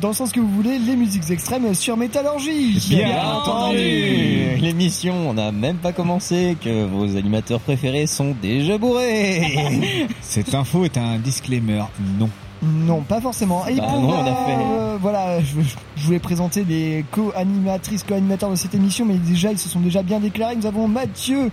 [0.00, 2.78] dans le sens que vous voulez, les musiques extrêmes sur Métallurgie.
[2.88, 10.06] Bien entendu L'émission, on n'a même pas commencé, que vos animateurs préférés sont déjà bourrés
[10.20, 11.82] Cette info est un disclaimer.
[12.18, 12.28] Non.
[12.62, 13.66] Non, pas forcément.
[13.66, 14.56] Et Bah pour, non, on a fait.
[14.56, 15.60] euh, voilà, je,
[15.96, 20.02] je voulais présenter les co-animatrices, co-animateurs de cette émission, mais déjà, ils se sont déjà
[20.02, 20.56] bien déclarés.
[20.56, 21.50] Nous avons Mathieu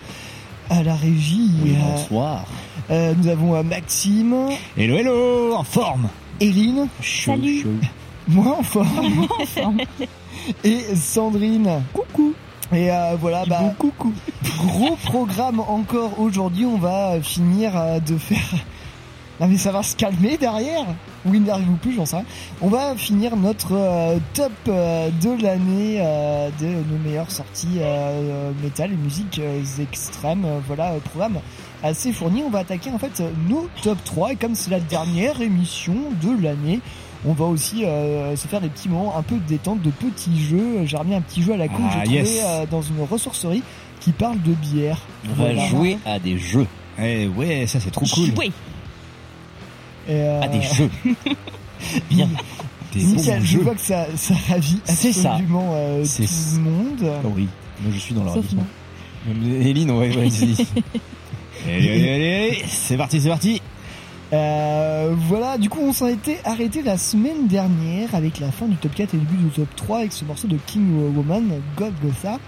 [0.69, 1.51] à la régie.
[1.61, 2.45] Oui, Euh, bonsoir.
[2.89, 4.33] euh, nous avons Maxime,
[4.77, 6.07] Hello, hello, en forme.
[6.39, 7.65] Eline, Salut
[8.27, 9.27] moi en forme,
[10.63, 11.83] et Sandrine.
[11.93, 12.33] Coucou.
[12.71, 14.13] Et euh, voilà, bah, coucou.
[14.57, 16.65] Gros programme encore aujourd'hui.
[16.65, 18.59] On va finir euh, de faire.
[19.39, 20.85] Non mais ça va se calmer derrière.
[21.25, 22.25] Oui, n'arrive plus, j'en sais rien.
[22.61, 25.97] On va finir notre euh, top euh, de l'année
[26.59, 27.79] de nos meilleures sorties
[28.61, 29.41] métal et musiques
[29.79, 30.45] extrêmes.
[30.45, 31.39] Euh, voilà, programme
[31.81, 32.43] assez fourni.
[32.45, 36.41] On va attaquer en fait nos top 3 et comme c'est la dernière émission de
[36.41, 36.79] l'année,
[37.25, 40.39] on va aussi euh, se faire des petits moments un peu de détente, de petits
[40.43, 40.85] jeux.
[40.85, 42.41] J'ai remis un petit jeu à la con que Ah, j'ai trouvé yes.
[42.45, 43.63] euh, dans une ressourcerie
[43.99, 44.99] qui parle de bière.
[45.25, 45.67] On va Voilà.
[45.67, 46.67] jouer à des jeux.
[47.01, 48.29] Eh ouais, ça c'est trop cool.
[48.29, 48.51] Et,
[50.09, 50.89] euh, À des jeux.
[52.09, 52.29] Bien.
[52.93, 53.59] Des Nickel, bons je jeux.
[53.61, 55.31] vois que ça, ça ravit ça.
[55.31, 56.21] absolument euh, tout
[56.55, 57.11] le monde.
[57.25, 57.47] Oh oui,
[57.81, 58.35] moi je suis dans leur.
[59.25, 60.53] Eline, ouais, ouais, vas-y.
[61.65, 63.61] allez, allez, allez, allez, c'est parti, c'est parti.
[64.33, 68.75] Euh, voilà, du coup on s'en était arrêté la semaine dernière avec la fin du
[68.77, 72.39] top 4 et le début du top 3 avec ce morceau de King Woman, Golgotha,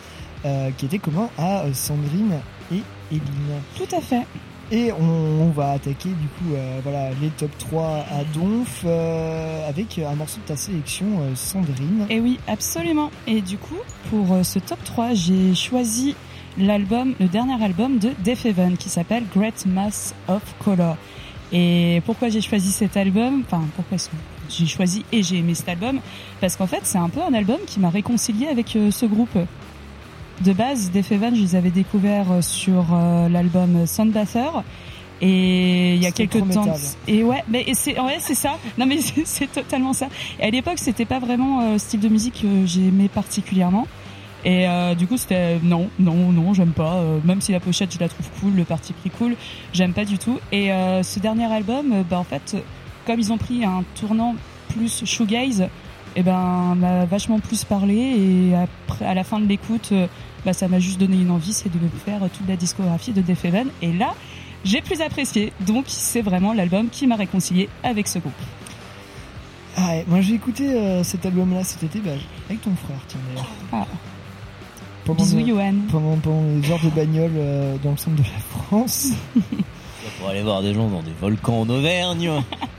[0.46, 2.40] euh, qui était commun à euh, Sandrine
[2.72, 2.82] et
[3.12, 3.62] Eline.
[3.76, 4.24] Tout à fait.
[4.72, 8.84] Et on, on va attaquer du coup euh, voilà les top 3 à Donf
[9.68, 12.08] avec un morceau de ta sélection Sandrine.
[12.10, 13.12] Et oui, absolument.
[13.28, 13.78] Et du coup,
[14.10, 16.16] pour ce top 3, j'ai choisi
[16.58, 20.96] l'album, le dernier album de Def Heaven qui s'appelle Great Mass of Color.
[21.58, 23.44] Et pourquoi j'ai choisi cet album?
[23.46, 23.98] Enfin, pourquoi
[24.50, 26.00] j'ai choisi et j'ai aimé cet album?
[26.42, 29.38] Parce qu'en fait, c'est un peu un album qui m'a réconcilié avec euh, ce groupe.
[30.44, 34.64] De base, Def Heaven, je les avais découverts euh, sur euh, l'album Soundbather.
[35.22, 36.66] Et il y a quelques temps.
[37.08, 38.58] Et ouais, mais c'est ouais, c'est ça.
[38.78, 40.10] Non mais c'est c'est totalement ça.
[40.40, 43.88] Et à l'époque, c'était pas vraiment euh, le style de musique que j'aimais particulièrement.
[44.46, 46.98] Et euh, du coup, c'était non, non, non, j'aime pas.
[46.98, 49.36] Euh, même si la pochette, je la trouve cool, le parti pris cool,
[49.74, 50.40] j'aime pas du tout.
[50.52, 52.56] Et euh, ce dernier album, bah en fait,
[53.08, 54.36] comme ils ont pris un tournant
[54.70, 55.68] plus shoegaze,
[56.16, 57.96] et ben m'a vachement plus parlé.
[57.96, 59.92] Et après, à la fin de l'écoute,
[60.46, 63.22] bah ça m'a juste donné une envie, c'est de me faire toute la discographie de
[63.22, 63.70] Def Heaven.
[63.82, 64.14] Et là,
[64.64, 65.54] j'ai plus apprécié.
[65.62, 68.34] Donc, c'est vraiment l'album qui m'a réconcilié avec ce groupe.
[69.78, 72.12] Ah ouais, moi j'ai écouté cet album là cet été bah,
[72.50, 73.50] avec ton frère tiens d'ailleurs.
[73.74, 73.86] Ah.
[75.06, 75.74] Pendant Bisous, Johan.
[75.92, 79.10] pendant, pendant les heures de bagnole euh, dans le centre de la France.
[80.20, 82.32] Pour aller voir des gens dans des volcans en Auvergne.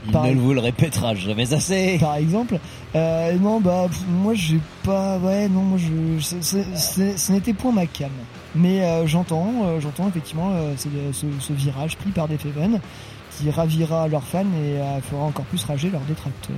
[0.05, 1.97] Il ne vous le répétera jamais assez.
[1.99, 2.57] par exemple.
[2.95, 7.31] Euh, non, bah, pff, moi, j'ai pas, ouais, non, moi, je, c'est- c'est- c'est- ce
[7.33, 8.09] n'était point ma cam.
[8.55, 12.79] Mais euh, j'entends, euh, j'entends effectivement euh, ce, ce virage pris par des Feven
[13.37, 16.55] qui ravira leurs fans et euh, fera encore plus rager leurs détracteurs,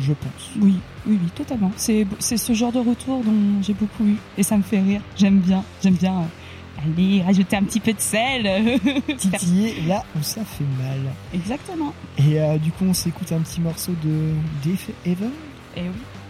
[0.00, 0.50] je pense.
[0.60, 0.76] Oui,
[1.06, 1.72] oui, oui, totalement.
[1.76, 4.16] C'est, ce genre de retour dont j'ai beaucoup eu.
[4.38, 5.00] Et ça me fait rire.
[5.16, 6.14] J'aime bien, j'aime bien.
[6.14, 8.78] euh, allez, rajouter un petit peu de sel.
[9.16, 11.00] Titiller, là où ça fait mal.
[11.34, 11.92] Exactement.
[12.18, 14.32] Et euh, du coup, on s'écoute un petit morceau de
[14.64, 15.30] Dave Even.
[15.76, 15.88] Et oui.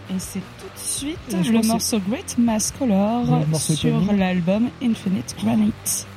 [0.09, 3.25] Et c'est tout de suite le morceau Great Mass Color
[3.59, 6.07] sur l'album Infinite Granite.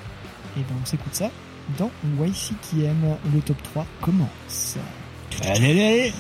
[0.57, 1.29] Et ben, on s'écoute ça
[1.77, 1.91] dans
[2.25, 3.17] YCKM.
[3.35, 4.77] Le top 3 commence.
[5.43, 6.13] Allez, allez, allez.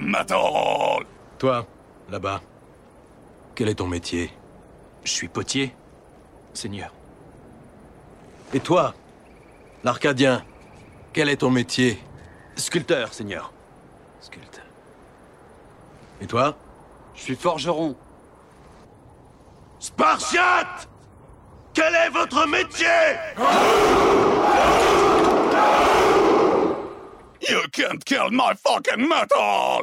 [0.00, 1.04] Metal!
[1.38, 1.66] Toi,
[2.10, 2.40] là-bas,
[3.54, 4.32] quel est ton métier?
[5.04, 5.74] Je suis potier,
[6.52, 6.92] Seigneur.
[8.52, 8.94] Et toi,
[9.84, 10.44] l'Arcadien,
[11.12, 12.02] quel est ton métier?
[12.56, 13.52] Sculpteur, Seigneur.
[14.20, 14.62] Sculpte.
[16.20, 16.56] Et toi?
[17.14, 17.96] Je suis forgeron.
[19.78, 20.88] Spartiate!
[21.72, 22.86] Quel est votre métier?
[27.50, 29.82] You can't kill my fucking metal!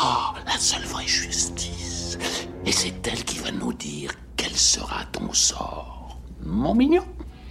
[0.00, 2.16] Ah, la seule vraie justice.
[2.64, 6.20] Et c'est elle qui va nous dire quel sera ton sort.
[6.40, 7.04] Mon mignon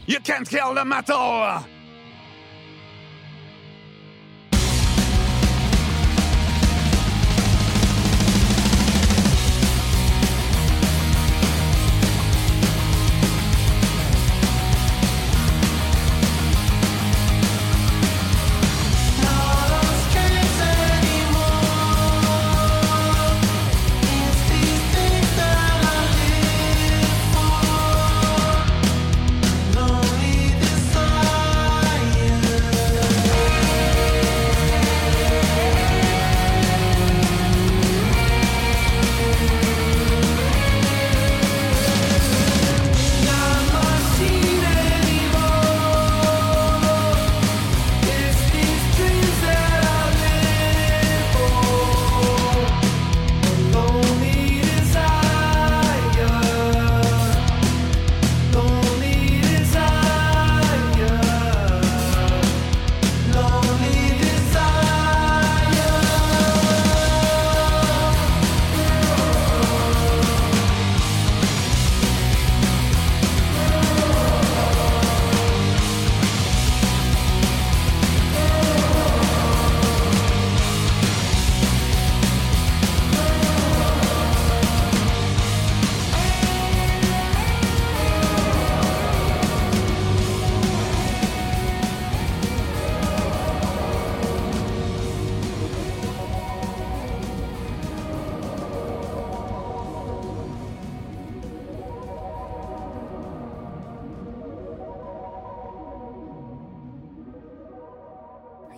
[0.07, 1.65] You can't kill the metal!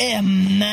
[0.00, 0.64] YCKM.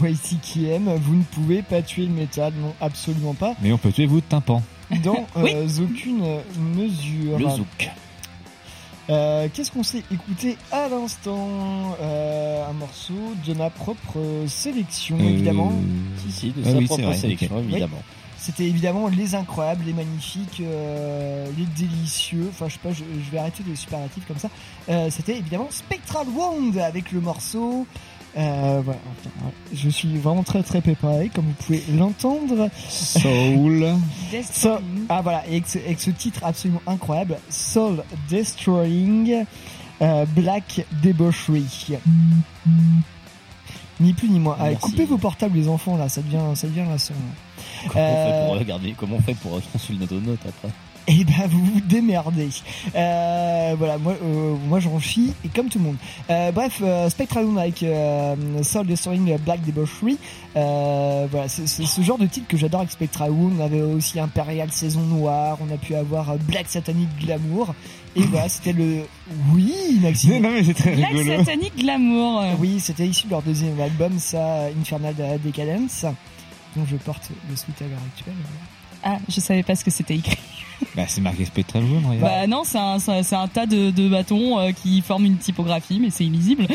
[0.00, 4.06] YCKM, vous ne pouvez pas tuer le métal, non, absolument pas, Mais on peut tuer
[4.06, 4.62] vous de tympan.
[5.02, 6.24] dans euh, aucune
[6.76, 7.38] mesure.
[7.38, 7.90] Le zouk.
[9.10, 11.48] Euh, Qu'est-ce qu'on s'est écouté à l'instant
[12.02, 13.14] Euh, Un morceau
[13.46, 15.72] de ma propre euh, sélection, évidemment.
[16.26, 18.02] Si, si, de Ah sa oui, propre vrai, sélection, évidemment.
[18.40, 22.46] C'était évidemment les incroyables, les magnifiques, euh, les délicieux.
[22.50, 24.48] Enfin, je sais pas, je, je vais arrêter les superlatifs comme ça.
[24.88, 27.86] Euh, C'était évidemment Spectral Wound avec le morceau.
[28.38, 29.52] Euh, voilà, enfin, ouais.
[29.74, 32.68] je suis vraiment très très préparé, comme vous pouvez l'entendre.
[32.88, 33.86] Soul.
[34.52, 39.44] So- ah voilà, et avec ce, avec ce titre absolument incroyable, Soul Destroying
[40.02, 41.66] euh, Black Debauchery.
[44.00, 44.56] Ni plus ni moins.
[44.60, 44.90] Allez, Merci.
[44.92, 47.14] coupez vos portables les enfants là, ça devient, ça devient lassant.
[47.88, 50.68] Comment on fait Euh, pour regarder Comment on fait pour consulter nos notes après?
[51.10, 52.50] Et ben vous vous démerdez.
[52.94, 55.96] Euh, voilà, moi, euh, moi j'en chie et comme tout le monde.
[56.28, 60.18] Euh, bref, euh, Spectral avec euh, Soul Destroying Black Debauchery.
[60.54, 63.52] Euh, voilà, c'est c'est ce genre de titre que j'adore avec Spectral Moon.
[63.58, 65.56] On avait aussi Imperial Saison Noire.
[65.66, 67.74] On a pu avoir Black Satanic Glamour.
[68.14, 69.04] Et voilà, c'était le.
[69.54, 70.42] Oui, Maxime.
[70.42, 71.38] non mais c'est très Black rigolo.
[71.38, 72.44] Satanic Glamour.
[72.60, 76.04] Oui, c'était issu de leur deuxième album, ça, Infernal Decadence,
[76.76, 78.34] dont je porte le sweat à l'heure actuelle.
[79.02, 80.36] Ah, je savais pas ce que c'était écrit.
[80.96, 82.20] Bah c'est marqué Spectral Wound, regarde.
[82.20, 86.10] Bah non, c'est un, c'est tas de, de bâtons euh, qui forment une typographie, mais
[86.10, 86.66] c'est illisible.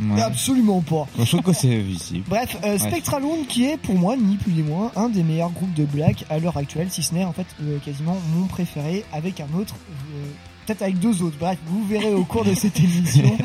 [0.00, 0.22] Ouais.
[0.22, 1.06] Absolument pas.
[1.18, 2.24] Je trouve que c'est visible.
[2.28, 5.50] Bref, euh, Spectral Wound qui est pour moi ni plus ni moins un des meilleurs
[5.50, 9.04] groupes de black à l'heure actuelle, si ce n'est en fait euh, quasiment mon préféré
[9.12, 9.74] avec un autre,
[10.14, 10.26] euh,
[10.66, 11.36] peut-être avec deux autres.
[11.40, 13.36] Bref, vous verrez au cours de cette émission.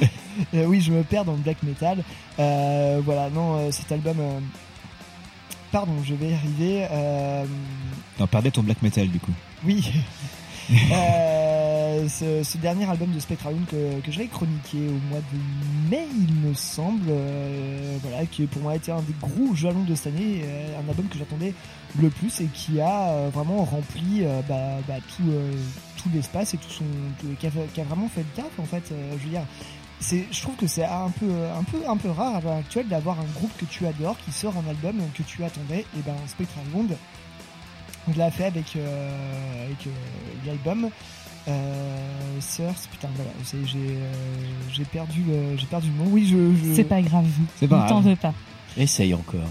[0.54, 2.04] Euh, oui, je me perds dans le black metal.
[2.40, 4.18] Euh, voilà, non, euh, cet album.
[5.74, 6.88] Pardon, je vais y arriver.
[6.90, 7.44] Euh,
[8.20, 9.34] Non, perdais ton black metal du coup.
[9.66, 9.84] oui.
[10.94, 16.06] Euh, ce, ce dernier album de Spectrum que, que j'avais chroniqué au mois de mai,
[16.26, 19.94] il me semble, euh, voilà, qui pour moi a été un des gros jalons de
[19.94, 21.54] cette année, euh, un album que j'attendais
[22.00, 25.24] le plus et qui a vraiment rempli bah, bah, tout,
[26.02, 26.86] tout l'espace et tout son,
[27.20, 28.84] tout- qui, a, fait- qui a vraiment fait le taf en fait.
[28.90, 29.44] je veux dire,
[30.04, 31.26] c'est, je trouve que c'est un peu,
[31.58, 34.32] un peu, un peu rare à l'heure actuelle d'avoir un groupe que tu adores qui
[34.32, 35.86] sort un album que tu attendais.
[35.98, 36.96] Et ben Spectral Wound,
[38.10, 39.90] il l'a fait avec, euh, avec euh,
[40.46, 40.90] l'album.
[41.48, 43.32] Euh, Source, putain, voilà,
[43.66, 44.12] j'ai, euh,
[44.72, 46.10] j'ai perdu, le- j'ai perdu le nom.
[46.12, 46.38] Oui, je,
[46.70, 46.74] je...
[46.76, 47.26] C'est pas grave.
[47.58, 48.12] C'est pas On t'en grave.
[48.12, 48.34] veut pas.
[48.78, 49.42] Essaye encore.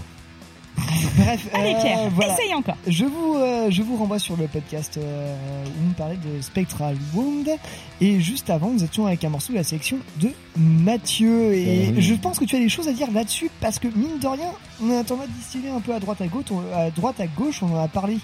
[0.75, 2.33] Bref, Allez euh, Pierre, voilà.
[2.33, 2.75] essaye encore.
[2.87, 5.35] Je vous, euh, je vous renvoie sur le podcast euh,
[5.67, 7.47] où on parlait de Spectral Wound.
[8.01, 11.53] Et juste avant, nous étions avec un morceau de la sélection de Mathieu.
[11.53, 12.01] Et Euh, oui.
[12.01, 14.49] je pense que tu as des choses à dire là-dessus parce que, mine de rien,
[14.83, 16.45] on a tendance à distiller un peu à droite à gauche.
[16.51, 18.17] On, à droite à gauche, on en a parlé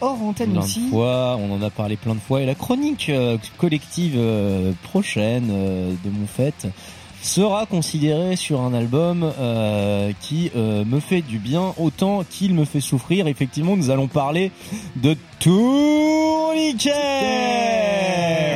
[0.00, 0.84] hors antenne plein aussi.
[0.84, 4.72] de fois, on en a parlé plein de fois, et la chronique euh, collective euh,
[4.84, 6.66] prochaine euh, de mon fait
[7.28, 12.64] sera considérée sur un album euh, qui euh, me fait du bien autant qu'il me
[12.64, 13.28] fait souffrir.
[13.28, 14.50] Effectivement, nous allons parler
[14.96, 16.90] de Tourniquet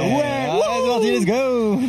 [0.00, 0.48] Ouais,
[0.96, 1.80] allez, let's go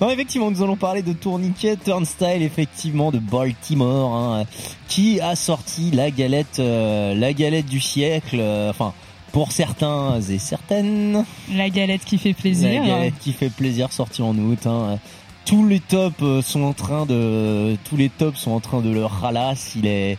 [0.00, 4.44] non, effectivement, nous allons parler de Tourniquet Turnstile, effectivement, de Baltimore, hein,
[4.86, 8.92] qui a sorti la galette, euh, la galette du siècle, euh, enfin,
[9.32, 11.24] pour certains et certaines.
[11.54, 12.82] La galette qui fait plaisir.
[12.82, 14.66] La galette qui fait plaisir, sortie en août.
[14.66, 14.98] Hein.
[15.44, 18.90] Tous les tops euh, sont en train de, tous les tops sont en train de
[18.90, 19.72] le ralasse.
[19.74, 20.18] Il est,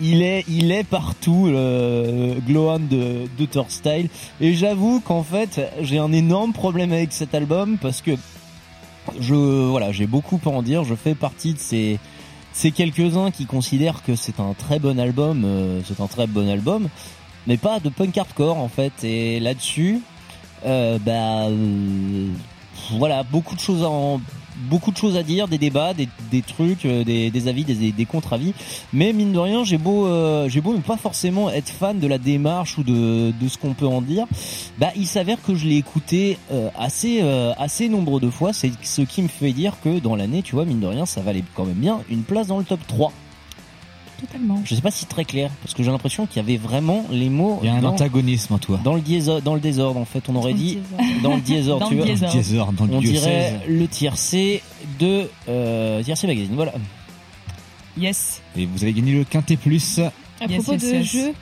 [0.00, 4.08] il est, il est partout, le Glow-On de, de Turnstile.
[4.40, 8.12] Et j'avoue qu'en fait, j'ai un énorme problème avec cet album parce que
[9.20, 10.84] je, voilà, j'ai beaucoup à en dire.
[10.84, 11.98] Je fais partie de ces,
[12.52, 16.48] ces quelques-uns qui considèrent que c'est un très bon album, euh, c'est un très bon
[16.48, 16.88] album,
[17.46, 19.04] mais pas de punk hardcore en fait.
[19.04, 20.00] Et là-dessus,
[20.66, 22.28] euh, bah, euh,
[22.98, 24.20] voilà, beaucoup de choses à en,
[24.58, 28.54] beaucoup de choses à dire, des débats, des, trucs, euh, des, avis, des, des contre-avis.
[28.92, 32.06] Mais mine de rien, j'ai beau, euh, j'ai beau ne pas forcément être fan de
[32.06, 34.26] la démarche ou de, ce qu'on peut en dire.
[34.78, 37.20] Bah, il s'avère que je l'ai écouté euh, assez,
[37.58, 38.52] assez nombreux de fois.
[38.52, 41.20] C'est ce qui me fait dire que dans l'année, tu vois, mine de rien, ça
[41.20, 43.12] valait quand même bien une place dans le top 3.
[44.20, 44.60] Totalement.
[44.64, 47.04] Je sais pas si c'est très clair, parce que j'ai l'impression qu'il y avait vraiment
[47.10, 48.80] les mots Il y a un dans, antagonisme en toi.
[48.82, 50.28] dans le diésordre, dans le désordre en fait.
[50.28, 50.78] On aurait dit
[51.22, 52.04] dans le désordre, tu vois.
[52.06, 52.34] désordre.
[52.34, 54.62] Désordre dans le On dirait le tiercé
[54.98, 56.54] de euh, tiercé magazine.
[56.54, 56.72] Voilà.
[57.96, 58.42] Yes.
[58.56, 59.98] Et vous avez gagné le Quintet Plus.
[60.00, 61.06] À Yes, propos yes, de yes.
[61.12, 61.32] jeu.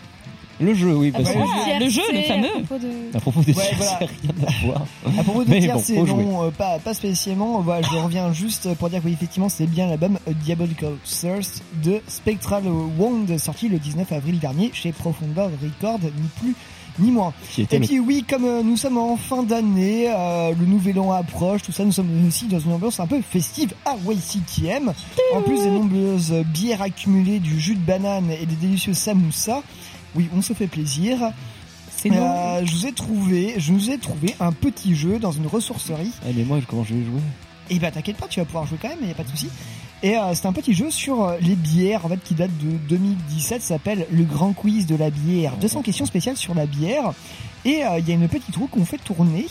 [0.59, 1.79] Le jeu, oui, parce Ah, que ouais.
[1.85, 2.49] le jeu, le fameux.
[2.49, 3.17] À propos de...
[3.17, 3.99] à propos des Ouais, voilà.
[3.99, 4.87] rien à voir.
[5.19, 7.61] À propos de tiers, bon, c'est non, euh, pas, pas spécialement.
[7.61, 11.63] Voilà, je reviens juste pour dire que oui, effectivement, c'est bien l'album A Diabolical Source
[11.85, 16.55] de Spectral Wound, sorti le 19 avril dernier chez Profondeur Record, ni plus
[16.99, 17.35] ni moins.
[17.51, 20.65] Qui était Et le puis oui, comme euh, nous sommes en fin d'année, euh, le
[20.65, 23.97] nouvel an approche, tout ça, nous sommes aussi dans une ambiance un peu festive à
[24.11, 24.95] YCTM.
[25.35, 29.61] En plus des nombreuses bières accumulées, du jus de banane et des délicieux samoussas.
[30.17, 31.19] Oui, on se fait plaisir.
[32.05, 36.13] Euh, je vous ai trouvé, je nous ai trouvé un petit jeu dans une ressourcerie.
[36.23, 37.21] Ah, mais moi, comment je vais jouer?
[37.69, 39.29] Et bah t'inquiète pas, tu vas pouvoir jouer quand même, il y a pas de
[39.29, 39.49] souci.
[40.03, 42.77] Et euh, c'est un petit jeu sur euh, les bières en fait qui date de
[42.89, 45.57] 2017, ça s'appelle le Grand Quiz de la bière.
[45.57, 47.13] 200 questions spéciales sur la bière.
[47.65, 49.47] Et euh, il y a une petite roue qu'on fait tourner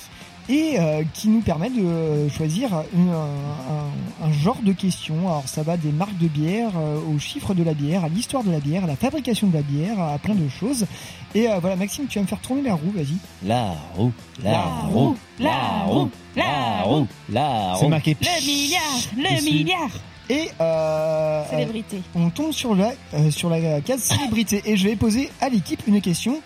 [0.49, 5.27] et euh, qui nous permet de choisir une- un, un- genre de questions.
[5.27, 8.43] Alors ça va des marques de bière euh, aux chiffres de la bière, à l'histoire
[8.43, 10.85] de la bière, à la fabrication de la bière, à plein de choses.
[11.33, 13.15] Et euh, voilà Maxime, tu vas me faire tourner la roue, vas-y.
[13.47, 14.11] La roue,
[14.43, 17.07] la, La roue, roue, la roue, la roue.
[17.29, 17.89] la C'est roue.
[17.89, 18.17] marqué.
[18.21, 18.81] Le milliard,
[19.17, 19.51] le Dessus.
[19.53, 19.89] milliard.
[20.27, 22.01] Et euh, Célébrité.
[22.15, 25.81] on tombe sur la, euh, sur la case célébrité et je vais poser à l'équipe
[25.85, 26.39] une question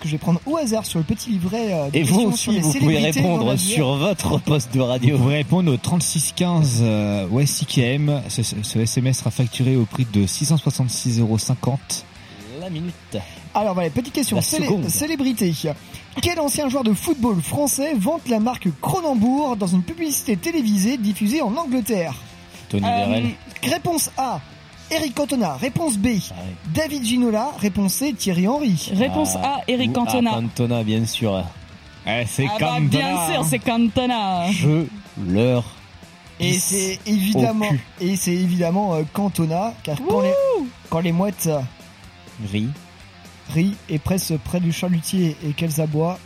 [0.00, 2.58] que je vais prendre au hasard sur le petit livret euh, de Et vous aussi,
[2.58, 5.16] vous pouvez répondre sur votre poste de Vous radio.
[5.18, 8.22] pouvez répondre au 3615 euh, WSIKM.
[8.28, 11.78] Ce, ce- ce SMS sera facturé au prix de 666,50€.
[12.60, 12.94] La minute.
[13.54, 14.36] Alors voilà, petite question.
[14.36, 14.88] La Célé- seconde.
[14.88, 15.52] célébrité.
[16.22, 21.40] Quel ancien joueur de football français vante la marque Cronenbourg dans une publicité télévisée diffusée
[21.42, 22.14] en Angleterre?
[22.68, 23.28] Tony Euh.
[23.62, 24.40] Réponse A.
[24.90, 25.54] Eric Cantona.
[25.54, 26.06] Réponse B.
[26.30, 26.54] Ah ouais.
[26.74, 27.52] David Ginola.
[27.58, 28.12] Réponse C.
[28.12, 28.90] Thierry Henry.
[28.94, 30.30] Réponse Ah, A, Eric ou- Cantona.
[30.34, 31.42] Ah, Cantona, bien sûr.
[32.06, 34.50] Eh, c'est Ah bah, bien sûr, c'est Cantona.
[34.50, 34.84] Je
[35.28, 35.64] leur
[36.40, 37.80] Et c'est évidemment, au cul.
[38.00, 40.32] et c'est évidemment euh, Cantona, car quand les,
[40.88, 41.60] quand les mouettes euh,
[42.50, 42.68] Ris.
[43.52, 46.18] rient et pressent près du chalutier et qu'elles aboient,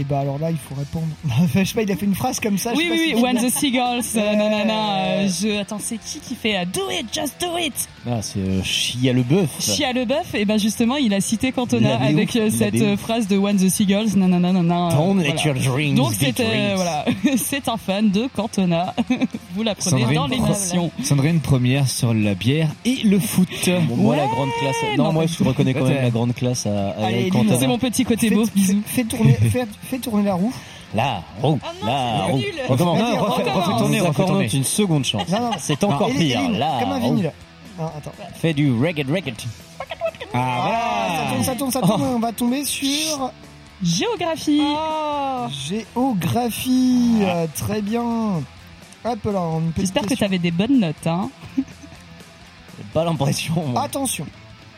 [0.00, 1.08] Et bah alors là, il faut répondre.
[1.54, 2.72] je sais pas, il a fait une phrase comme ça.
[2.76, 6.56] Oui, oui, oui, When the Seagulls, euh, nanana, euh, je, attends, c'est qui qui fait
[6.56, 7.74] euh, Do it, just do it?
[8.06, 9.50] Ah, c'est euh, Chia le bœuf.
[9.60, 13.26] Chia le bœuf, et ben justement, il a cité Cantona avec euh, cette euh, phrase
[13.26, 14.94] de When the Seagulls, nanana, nanana.
[14.94, 15.44] Don't let voilà.
[15.44, 17.04] your dreams Donc c'était, euh, voilà,
[17.36, 18.94] c'est un fan de Cantona.
[19.54, 20.92] Vous l'apprenez dans l'émission.
[21.02, 23.48] Sandrine première sur la bière et le foot.
[23.88, 24.76] Bon, moi, la grande classe.
[24.96, 27.30] Non, non, moi, je reconnais quand même la grande classe à, à Allez.
[27.58, 28.82] C'est mon petit côté beau, bisous.
[28.86, 30.52] Fais tourner, fais, fais tourner la roue.
[30.94, 32.38] Là, roue, Oh non, là, c'est roue.
[32.38, 32.54] nul.
[32.68, 32.98] Recommence.
[32.98, 34.48] Non, refais- refais- refais refais tourner, refais tourner.
[34.52, 35.28] une seconde chance.
[35.28, 35.50] Non, non.
[35.58, 36.38] C'est encore pire.
[36.40, 37.14] Hélène, Là, Comme un roue.
[37.16, 37.32] vinyle.
[37.78, 38.12] Non, attends.
[38.36, 39.34] Fais du reggae reggae.
[40.34, 42.02] Ah, ça tourne, ça tourne, ça tourne.
[42.02, 43.32] On va tomber sur
[43.82, 44.60] Géographie.
[45.68, 47.18] géographie.
[47.22, 48.02] Euh, très bien.
[49.04, 50.26] Hop là, une petite J'espère que question.
[50.26, 51.30] t'avais des bonnes notes, hein.
[52.94, 53.76] Pas l'impression.
[53.76, 54.26] Attention.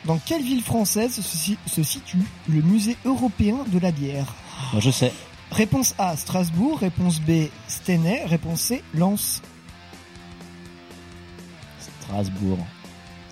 [0.05, 1.21] Dans quelle ville française
[1.67, 2.19] se situe
[2.49, 4.27] le musée européen de la bière?
[4.73, 5.13] Moi, je sais.
[5.51, 6.79] Réponse A, Strasbourg.
[6.79, 8.25] Réponse B, Stenay.
[8.27, 9.43] Réponse C, Lens.
[12.03, 12.59] Strasbourg.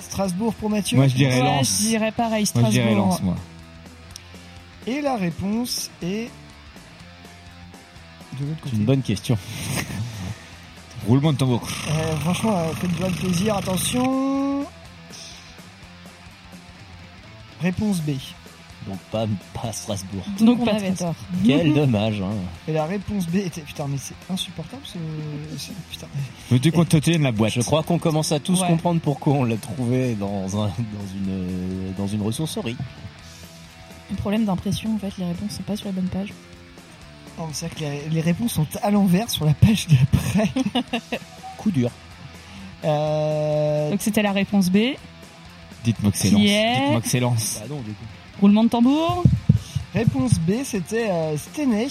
[0.00, 0.96] Strasbourg pour Mathieu.
[0.96, 1.68] Moi je dirais Ouais, Lens.
[1.82, 3.06] je dirais pareil, Moi je dirais Strasbourg.
[3.10, 3.34] Lens, moi.
[4.86, 6.30] Et la réponse est
[8.40, 8.76] de l'autre C'est côté.
[8.76, 9.36] une bonne question.
[11.06, 11.62] Roulement de tambour.
[11.90, 13.56] Euh, franchement, euh, faites-moi le plaisir.
[13.56, 14.64] Attention.
[17.60, 18.10] Réponse B.
[18.88, 20.22] Donc pas, pas Strasbourg.
[20.40, 21.14] Donc pas avait Strasbourg.
[21.14, 21.40] tort.
[21.46, 22.20] Quel dommage.
[22.22, 22.32] Hein.
[22.66, 24.98] Et la réponse B était putain mais c'est insupportable ce,
[25.58, 26.70] ce- putain.
[26.70, 28.66] Qu'on te tienne la boîte Je crois qu'on commence à tous Ouais.
[28.68, 32.76] comprendre pourquoi on l'a trouvé dans, un, dans, une, dans une ressourcerie.
[34.10, 36.32] Un problème d'impression, en fait, les réponses sont pas sur la bonne page.
[37.38, 40.50] Non, mais C'est vrai que les, les réponses sont à l'envers sur la page d'après.
[41.58, 41.90] Coup dur.
[42.84, 44.94] Euh, Donc c'était la réponse B.
[45.84, 46.32] Dites-moi que c'est est
[46.80, 47.58] Dites-moi que c'est Lens.
[47.60, 48.04] Bah non, du coup.
[48.40, 49.22] Roulement de tambour.
[49.94, 51.88] réponse B, c'était euh, Stenay.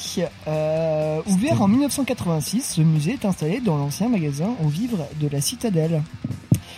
[0.47, 5.41] Euh, ouvert en 1986, ce musée est installé dans l'ancien magasin aux vivres de la
[5.41, 6.01] Citadelle.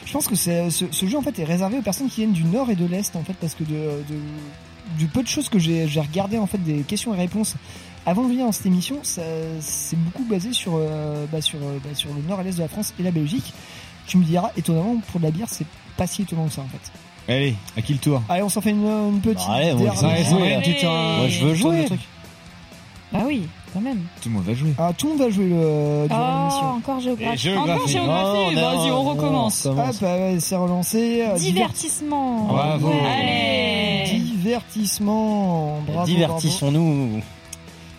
[0.05, 2.45] Je pense que c'est- ce, jeu en fait est réservé aux personnes qui viennent du
[2.45, 4.03] nord et de l'est en fait parce que de-
[4.97, 7.55] du peu de choses que j'ai regardé en fait des questions et réponses
[8.07, 12.09] avant de venir dans cette émission, c'est beaucoup basé sur euh, bah, euh, bah, sur
[12.11, 13.53] le nord et l'est de la France et la Belgique.
[14.07, 16.67] Tu me diras étonnamment pour de la bière c'est pas si étonnant que ça en
[16.69, 16.91] fait.
[17.29, 19.47] Allez, à qui le tour Allez on s'en fait une, une petite.
[19.47, 19.93] Bah, allez, on dernière.
[20.01, 20.39] va Ouais, jouer.
[20.83, 21.85] Moi, je veux jouer.
[21.85, 21.99] truc.
[23.11, 24.01] Bah oui, quand même.
[24.21, 24.73] Tout le monde va jouer.
[24.77, 26.67] Ah, tout le monde va jouer le, durant Oh, l'émission.
[26.77, 27.49] encore géographie.
[27.57, 27.95] Encore géographie.
[28.55, 29.65] Non, Vas-y, on non, recommence.
[29.65, 30.03] on Hop, recommence.
[30.03, 31.23] ah ouais, c'est relancé.
[31.27, 32.45] Euh, Divertissement.
[32.45, 32.91] Bravo.
[33.05, 34.19] Allez.
[34.19, 35.79] Divertissement.
[35.87, 37.21] Bravo, Divertissons-nous.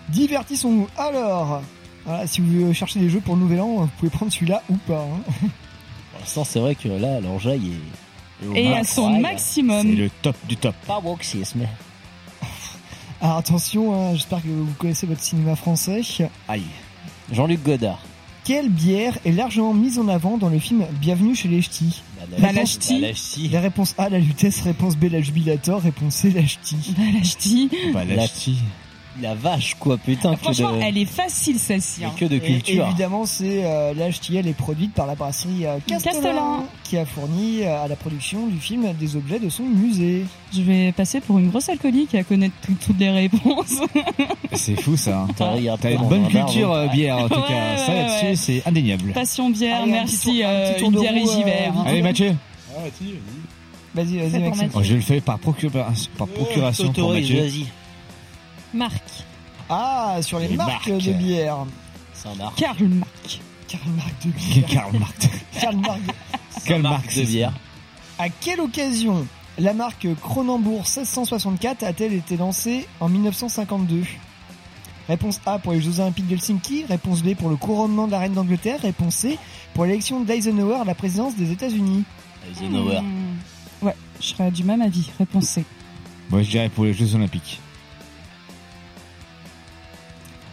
[0.08, 0.86] Divertissons-nous.
[0.96, 1.60] Alors,
[2.06, 4.76] voilà, si vous cherchez des jeux pour le Nouvel An, vous pouvez prendre celui-là ou
[4.86, 5.00] pas.
[5.02, 5.22] hein.
[5.40, 8.09] Pour l'instant, c'est vrai que là, l'orgeaille est.
[8.54, 9.94] Et à son Ouais, C'est maximum.
[9.96, 10.74] le top du top.
[10.86, 11.66] Pas wokisme.
[13.20, 16.00] Alors attention, hein, j'espère que vous connaissez votre cinéma français.
[16.48, 16.62] Aïe.
[17.32, 18.00] Jean-Luc Godard.
[18.44, 22.02] Quelle bière est largement mise en avant dans le film Bienvenue chez les Ch'tis
[22.38, 22.98] La Lachti.
[23.00, 23.48] La Lachti.
[23.48, 24.62] La réponse A, la Lutèce.
[24.62, 25.82] Réponse B, la Jubilator.
[25.82, 26.94] Réponse C, la Ch'ti.
[27.14, 27.68] La Ch'ti.
[27.92, 28.56] Bah, La- la ch'ti.
[29.20, 30.34] La vache, quoi, putain.
[30.36, 32.04] que Franchement, de- elle est facile celle-ci.
[32.04, 32.12] hein.
[32.16, 32.86] que de Et culture.
[32.86, 34.10] évidemment, c'est euh, la
[34.46, 36.66] est produite par la brasserie euh, Castellan, Castellan.
[36.84, 40.24] qui a fourni euh, à la production du film des objets de son musée.
[40.54, 43.80] Je vais passer pour une grosse alcoolique à connaître tout- toutes les réponses.
[44.52, 45.22] C'est fou ça.
[45.22, 45.28] hein.
[45.36, 47.72] T'as une bonne culture euh, bière en tout Ouais, cas.
[47.72, 48.36] ouais, Ça là-dessus ouais.
[48.36, 49.12] c'est indéniable.
[49.12, 50.16] Passion bière, Allez, un merci.
[50.18, 51.72] petit tour- un euh, petit tour une de bière et.
[51.86, 52.36] Allez Mathieu.
[53.92, 54.70] Vas-y, vas-y, Maxime.
[54.74, 57.40] Oh, je le fais par, procura- par procuration pour Mathieu.
[57.40, 57.66] vas-y.
[58.74, 59.02] Marc.
[59.68, 61.02] Ah, sur les, Les marques, marques.
[61.04, 61.58] de bière.
[62.14, 62.54] C'est un art.
[62.56, 63.38] Karl Marx.
[63.68, 64.66] Karl Marx de bière.
[64.68, 65.28] Karl Marx.
[65.60, 67.52] Karl Marx de- Karl Marque Marx de bière.
[68.18, 69.26] À quelle occasion
[69.58, 74.02] la marque Cronenbourg 1664 a-t-elle été lancée en 1952
[75.08, 76.84] Réponse A pour les Jeux Olympiques de Helsinki.
[76.88, 78.80] Réponse B pour le couronnement de la reine d'Angleterre.
[78.80, 79.38] Réponse C
[79.74, 82.04] pour l'élection d'Eisenhower à la présidence des États-Unis.
[82.50, 83.00] Eisenhower.
[83.00, 83.86] Hmm.
[83.86, 85.10] Ouais, je serais du même avis.
[85.18, 85.64] Réponse C.
[86.30, 87.60] Moi je dirais pour les Jeux Olympiques.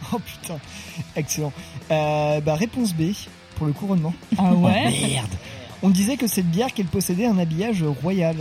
[0.12, 0.58] Oh putain,
[1.16, 1.52] excellent.
[1.90, 3.12] Euh, bah, réponse B
[3.56, 4.14] pour le couronnement.
[4.38, 5.26] Ah ouais Merde.
[5.82, 8.36] On disait que cette bière qu'elle possédait un habillage royal.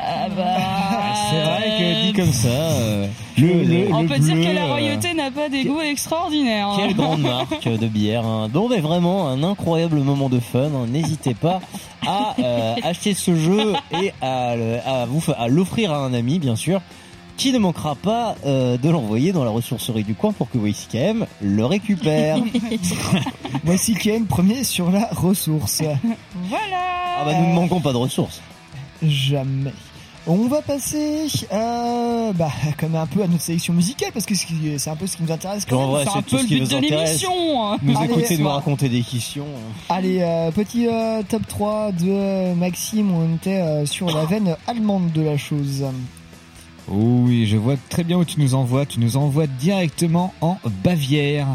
[0.00, 0.44] Ah bah.
[1.30, 2.48] C'est vrai que dit comme ça.
[2.48, 3.06] euh,
[3.36, 6.68] le, le, On le peut dire que la euh, royauté n'a pas des goûts extraordinaires.
[6.68, 6.76] hein.
[6.78, 8.24] Quelle grande marque de bière.
[8.24, 8.48] hein.
[8.52, 10.66] Bon, mais vraiment, un incroyable moment de fun.
[10.66, 10.86] hein.
[10.88, 11.60] N'hésitez pas
[12.06, 16.14] à euh, acheter ce jeu et à, le- à vous fa- à l'offrir à un
[16.14, 16.80] ami, bien sûr,
[17.38, 21.24] qui ne manquera pas euh, de l'envoyer dans la ressourcerie du coin pour que YCKM
[21.40, 22.38] le récupère.
[23.64, 25.82] Voici Ken, premier sur la ressource.
[26.48, 26.76] Voilà
[27.20, 28.40] ah bah, nous ne manquons pas de ressources.
[29.02, 29.72] Jamais.
[30.26, 34.96] On va passer bah, comme un peu à notre sélection musicale parce que c'est un
[34.96, 35.88] peu ce qui nous intéresse quand même.
[35.90, 37.08] vrai, C'est c'est un tout peu ce le qui but nous de intéresse.
[37.22, 37.64] l'émission.
[37.72, 37.76] hein.
[37.82, 39.46] Nous Allez, écouter nous raconter des questions.
[39.88, 45.12] Allez, euh, petit euh, top 3 de Maxime, on était euh, sur la veine allemande
[45.12, 45.84] de la chose.
[46.90, 48.86] Oui, je vois très bien où tu nous envoies.
[48.86, 51.46] Tu nous envoies directement en Bavière,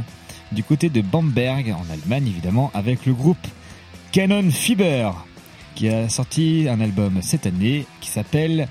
[0.52, 3.38] du côté de Bamberg, en Allemagne évidemment, avec le groupe
[4.12, 5.12] Canon Fiber,
[5.76, 8.68] qui a sorti un album cette année qui s'appelle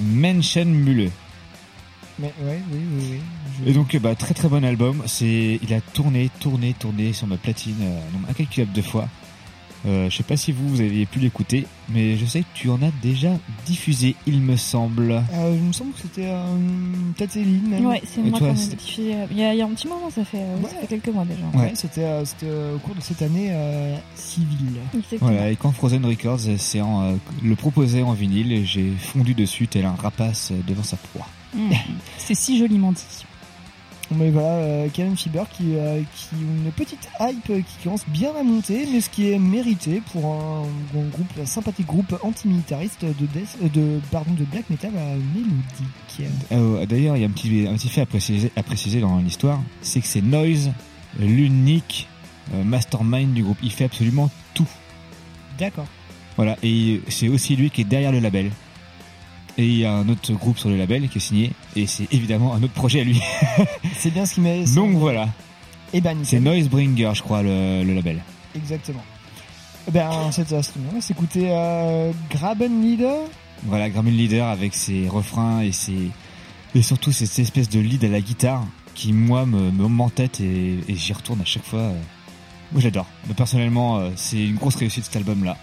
[0.00, 1.10] Menschenmühle.
[2.18, 3.20] Mais ouais, oui, oui, oui.
[3.64, 5.02] Je- Et donc, bah, très très bon album.
[5.06, 9.08] C'est, il a tourné, tourné, tourné sur ma platine, euh, incalculable de fois.
[9.84, 12.70] Euh, je sais pas si vous, vous avez pu l'écouter, mais je sais que tu
[12.70, 13.30] en as déjà
[13.66, 15.12] diffusé, il me semble.
[15.32, 16.56] Euh, il me semble que c'était euh,
[17.16, 17.68] peut-être Céline.
[17.68, 17.86] même.
[17.86, 19.14] Ouais, c'est moi c'est- notifié.
[19.14, 20.70] euh, Il y, a, il y a un petit moment, ça fait, euh, Ouais.
[20.70, 21.42] ça fait quelques mois déjà.
[21.54, 21.72] Ouais, Ouais.
[21.74, 22.04] c'était
[22.74, 24.76] au cours de cette année euh, civile.
[24.94, 25.30] Exactement.
[25.30, 26.40] Voilà, et quand Frozen Records
[26.80, 31.28] en, euh, le proposait en vinyle, j'ai fondu dessus tel un rapace devant sa proie.
[31.54, 31.70] Mmh.
[32.18, 33.02] C'est si joliment dit.
[34.14, 38.30] Mais voilà, euh, Canon Fiber qui, euh, qui a une petite hype qui commence bien
[38.38, 40.62] à monter, mais ce qui est mérité pour un,
[40.96, 44.92] un groupe, un sympathique groupe antimilitariste de death, euh, de pardon de black metal
[45.34, 46.32] mélodique.
[46.52, 49.18] Euh, D'ailleurs, il y a un petit, un petit fait à préciser, à préciser dans
[49.18, 50.70] l'histoire, c'est que c'est Noise,
[51.18, 52.08] l'unique
[52.64, 53.58] mastermind du groupe.
[53.62, 54.68] Il fait absolument tout.
[55.58, 55.86] D'accord.
[56.36, 58.52] Voilà, et c'est aussi lui qui est derrière le label.
[59.58, 62.12] Et il y a un autre groupe sur le label qui est signé, et c'est
[62.12, 63.20] évidemment un autre projet à lui.
[63.96, 64.64] C'est bien ce qui met.
[64.74, 65.28] Donc voilà,
[65.94, 66.40] Et ben c'est.
[66.40, 68.22] Noisebringer, je crois, le, le label.
[68.54, 69.02] Exactement.
[69.88, 70.60] Eh Ben c'est ça.
[70.90, 73.16] On va s'écouter euh, Graben Leader.
[73.64, 76.10] Voilà, Grammy Leader avec ses refrains et ses
[76.74, 78.62] et surtout cette espèce de lead à la guitare
[78.94, 81.78] qui moi me me m'entête et, et j'y retourne à chaque fois.
[81.80, 82.00] euh.
[82.72, 83.06] Moi j'adore.
[83.28, 85.56] Mais personnellement, euh, c'est une grosse réussite cet album-là.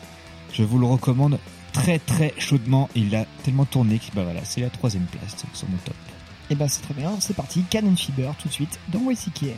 [0.53, 1.37] Je vous le recommande
[1.73, 2.89] très très chaudement.
[2.95, 5.95] Il a tellement tourné que bah voilà, c'est la troisième place sur mon top.
[6.49, 9.57] Et ben c'est très bien, c'est parti, Canon Fiber tout de suite dans YCKM.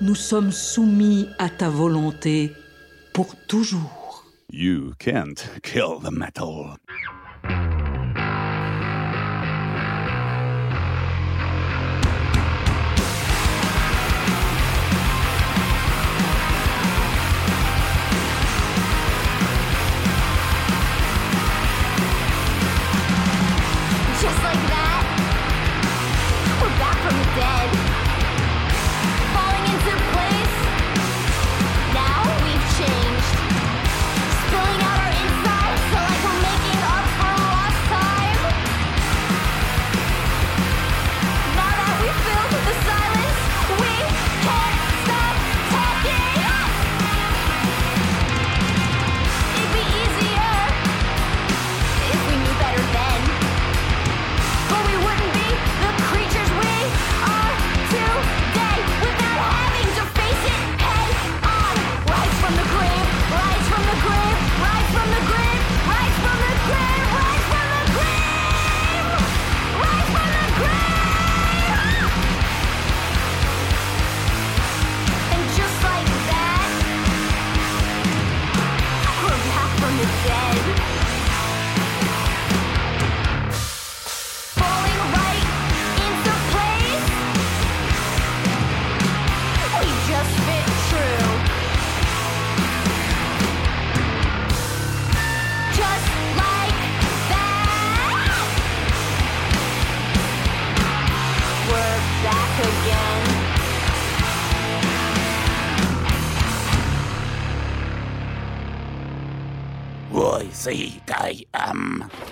[0.00, 2.52] nous sommes soumis à ta volonté
[3.12, 4.24] pour toujours.
[4.52, 6.76] You can't kill the metal.
[24.20, 25.04] Just like that,
[26.60, 27.85] we're back from the dead.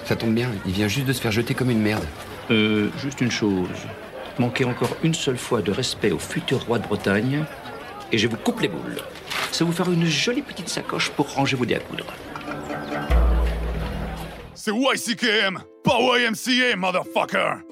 [0.05, 2.05] Ça tombe bien, il vient juste de se faire jeter comme une merde.
[2.51, 3.69] Euh, juste une chose.
[4.39, 7.45] Manquez encore une seule fois de respect au futur roi de Bretagne,
[8.13, 8.99] et je vous coupe les boules.
[9.53, 12.07] Ça vous fera une jolie petite sacoche pour ranger vos dés à coudre.
[14.55, 17.64] C'est YCKM, pas YMCA, motherfucker!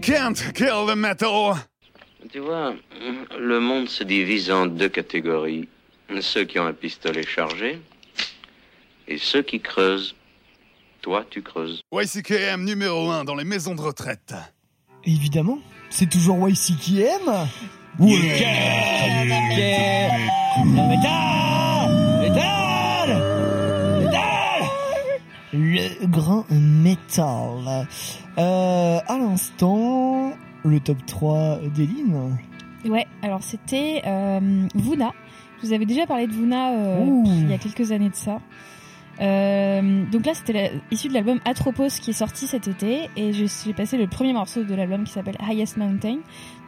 [0.00, 1.54] Can't kill the metal.
[2.32, 2.74] Tu vois,
[3.38, 5.68] le monde se divise en deux catégories.
[6.20, 7.80] Ceux qui ont un pistolet chargé
[9.06, 10.14] et ceux qui creusent.
[11.02, 11.80] Toi, tu creuses.
[11.92, 14.34] YCKM numéro 1 dans les maisons de retraite.
[15.04, 17.48] Évidemment, c'est toujours YCKM.
[25.52, 27.86] Le grand métal.
[28.38, 30.32] Euh, à l'instant,
[30.64, 32.36] le top 3 d'Eline.
[32.84, 35.12] Ouais, alors c'était euh, Vuna.
[35.60, 38.40] Je vous avais déjà parlé de Vuna euh, il y a quelques années de ça.
[39.20, 43.44] Euh, donc là, c'était issu de l'album Atropos qui est sorti cet été et je
[43.44, 46.18] suis passé le premier morceau de l'album qui s'appelle Highest Mountain.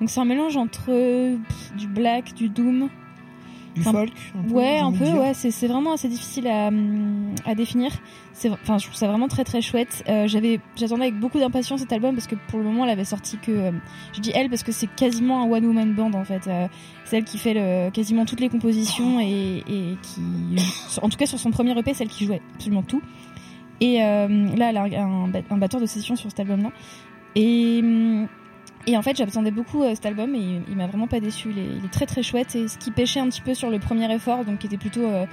[0.01, 2.91] Donc c'est un mélange entre pff, du black, du doom.
[3.75, 7.35] Du Enfin, folk un peu, Ouais, un peu, ouais, c'est vraiment assez difficile à, hum,
[7.47, 7.91] à définir.
[8.45, 10.05] Enfin, je trouve ça vraiment très très chouette.
[10.09, 13.05] Euh, j'avais, j'attendais avec beaucoup d'impatience cet album parce que pour le moment, elle avait
[13.05, 13.71] sorti que, euh,
[14.13, 16.47] je dis elle parce que c'est quasiment un one woman band en fait.
[16.47, 16.69] Euh,
[17.05, 20.21] c'est elle qui fait le, quasiment toutes les compositions et, et qui,
[21.01, 23.03] en tout cas sur son premier EP, celle qui jouait absolument tout.
[23.81, 26.71] Et euh, là, elle a un, un, un batteur de session sur cet album-là.
[27.35, 28.29] Et hum,
[28.87, 31.51] et en fait, j'attendais beaucoup euh, cet album et il, m'a vraiment pas déçu.
[31.51, 34.13] Il est, très très chouette et ce qui pêchait un petit peu sur le premier
[34.13, 35.27] effort, donc qui était plutôt euh,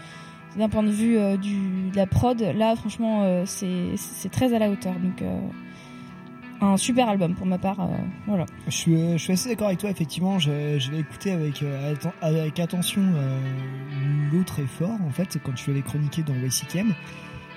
[0.58, 4.70] d'un point de vue euh, de la prod, là franchement euh, c'est très à la
[4.70, 4.94] hauteur.
[4.94, 5.24] Donc
[6.62, 7.90] un super album pour ma part.
[8.28, 8.46] voilà.
[8.68, 8.76] Je
[9.18, 10.40] suis, assez d'accord avec toi, effectivement.
[10.40, 11.64] Je, je vais écouter avec,
[12.22, 13.02] avec attention
[14.32, 16.94] l'autre effort, en fait, quand tu l'avais chroniqué dans YCKM.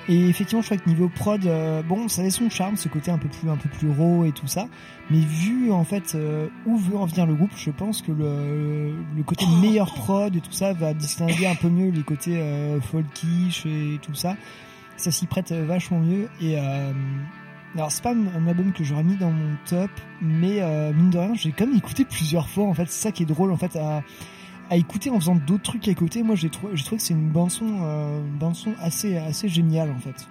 [0.09, 3.11] Et effectivement, je crois que niveau prod, euh, bon, ça avait son charme, ce côté
[3.11, 4.67] un peu plus, un peu plus raw et tout ça.
[5.11, 8.95] Mais vu, en fait, euh, où veut en venir le groupe, je pense que le,
[9.17, 12.81] le côté meilleur prod et tout ça va distinguer un peu mieux les côtés euh,
[12.81, 14.37] folkish et tout ça.
[14.97, 16.29] Ça s'y prête euh, vachement mieux.
[16.41, 16.93] Et, euh,
[17.75, 19.91] alors c'est pas un album que j'aurais mis dans mon top,
[20.21, 22.65] mais euh, mine de rien, j'ai quand même écouté plusieurs fois.
[22.65, 24.03] En fait, c'est ça qui est drôle en fait à,
[24.73, 26.23] à écouter en faisant d'autres trucs à côté.
[26.23, 29.17] Moi, j'ai trouvé, j'ai trouvé que c'est une bande son, euh, une bande son assez,
[29.19, 30.27] assez géniale en fait.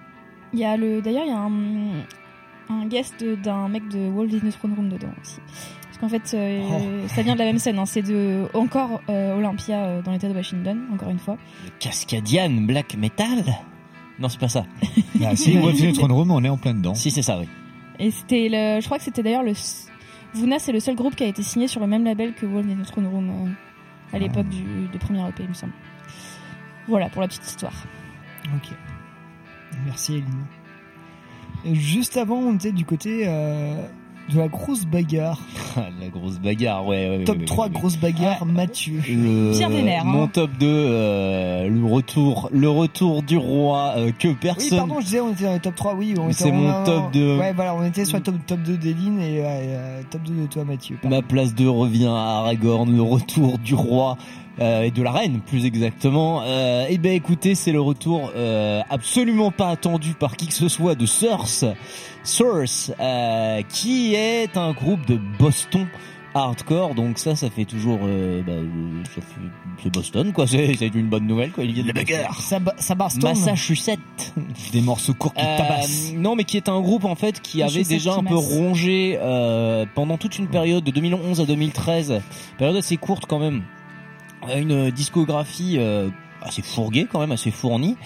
[0.52, 4.26] Il y a le, d'ailleurs, il y a un, un guest d'un mec de Walt
[4.26, 5.38] Disney Throne Room dedans aussi.
[5.86, 6.60] Parce qu'en fait, euh,
[7.04, 7.08] Oh.
[7.14, 7.78] ça vient de la même scène.
[7.78, 7.86] hein.
[7.86, 11.36] C'est de encore euh, Olympia euh, dans l'État de Washington, encore une fois.
[11.78, 13.44] Cascadian Black Metal?
[14.18, 14.64] Non, c'est pas ça.
[15.24, 16.94] Ah, si, in the Throne Room, on est en plein dedans.
[16.94, 17.46] Si, c'est ça, oui.
[18.00, 19.52] Et c'était le, je crois que c'était d'ailleurs le,
[20.34, 22.62] Vuna, c'est le seul groupe qui a été signé sur le même label que Walt
[22.62, 23.50] Disney Throne Room euh,
[24.12, 25.72] à l'époque du, premier EP, il me semble.
[26.88, 27.72] Voilà pour la petite histoire.
[28.54, 28.70] Ok.
[29.84, 30.46] Merci Eline.
[31.74, 33.86] Juste avant, on était du côté euh,
[34.30, 35.38] de la grosse bagarre.
[36.00, 37.08] la grosse bagarre, ouais.
[37.08, 37.78] ouais, ouais, Top ouais, 3 ouais, ouais.
[37.78, 39.00] grosse bagarre, Mathieu.
[39.08, 40.10] Le, Pierre Vénère, hein.
[40.10, 44.78] Mon top 2, euh, le retour, le retour du roi euh, que Oui, personne.
[44.78, 46.14] pardon, je disais, on était dans les top 3, oui.
[46.30, 47.36] c'est en- mon top deux.
[47.38, 50.46] Ouais, voilà, on était sur le top, top 2 d'Eline et euh, top 2 de
[50.46, 50.98] toi, Mathieu.
[51.04, 54.16] Ma place 2 revient à Aragorn, le retour du roi
[54.60, 56.42] euh, et de la reine, plus exactement.
[56.44, 60.68] Euh, et ben écoutez, c'est le retour euh, absolument pas attendu par qui que ce
[60.68, 61.64] soit de Source,
[62.24, 65.86] Source, euh, qui est un groupe de Boston
[66.34, 66.94] hardcore.
[66.94, 69.40] Donc ça, ça fait toujours, euh, bah, euh, ça fait,
[69.82, 70.46] c'est Boston quoi.
[70.46, 71.64] C'est c'est une bonne nouvelle quoi.
[71.64, 72.40] Il y a de la bagarre.
[72.40, 72.94] Ça, ba- ça.
[73.22, 73.98] Massachusetts.
[74.72, 76.12] Des morceaux courts qui Euh, tabassent.
[76.16, 79.84] non, mais qui est un groupe en fait qui avait déjà un peu rongé euh,
[79.94, 82.22] pendant toute une période de 2011 à 2013,
[82.56, 83.62] période assez courte quand même,
[84.56, 86.08] une discographie euh,
[86.44, 87.96] assez fourguée quand même, assez fournie.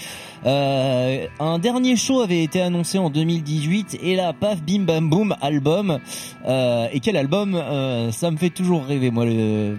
[0.45, 5.35] Euh, un dernier show avait été annoncé en 2018 et là, paf, bim bam boum,
[5.41, 5.99] album.
[6.47, 9.25] Euh, et quel album euh, Ça me fait toujours rêver, moi.
[9.25, 9.77] Le...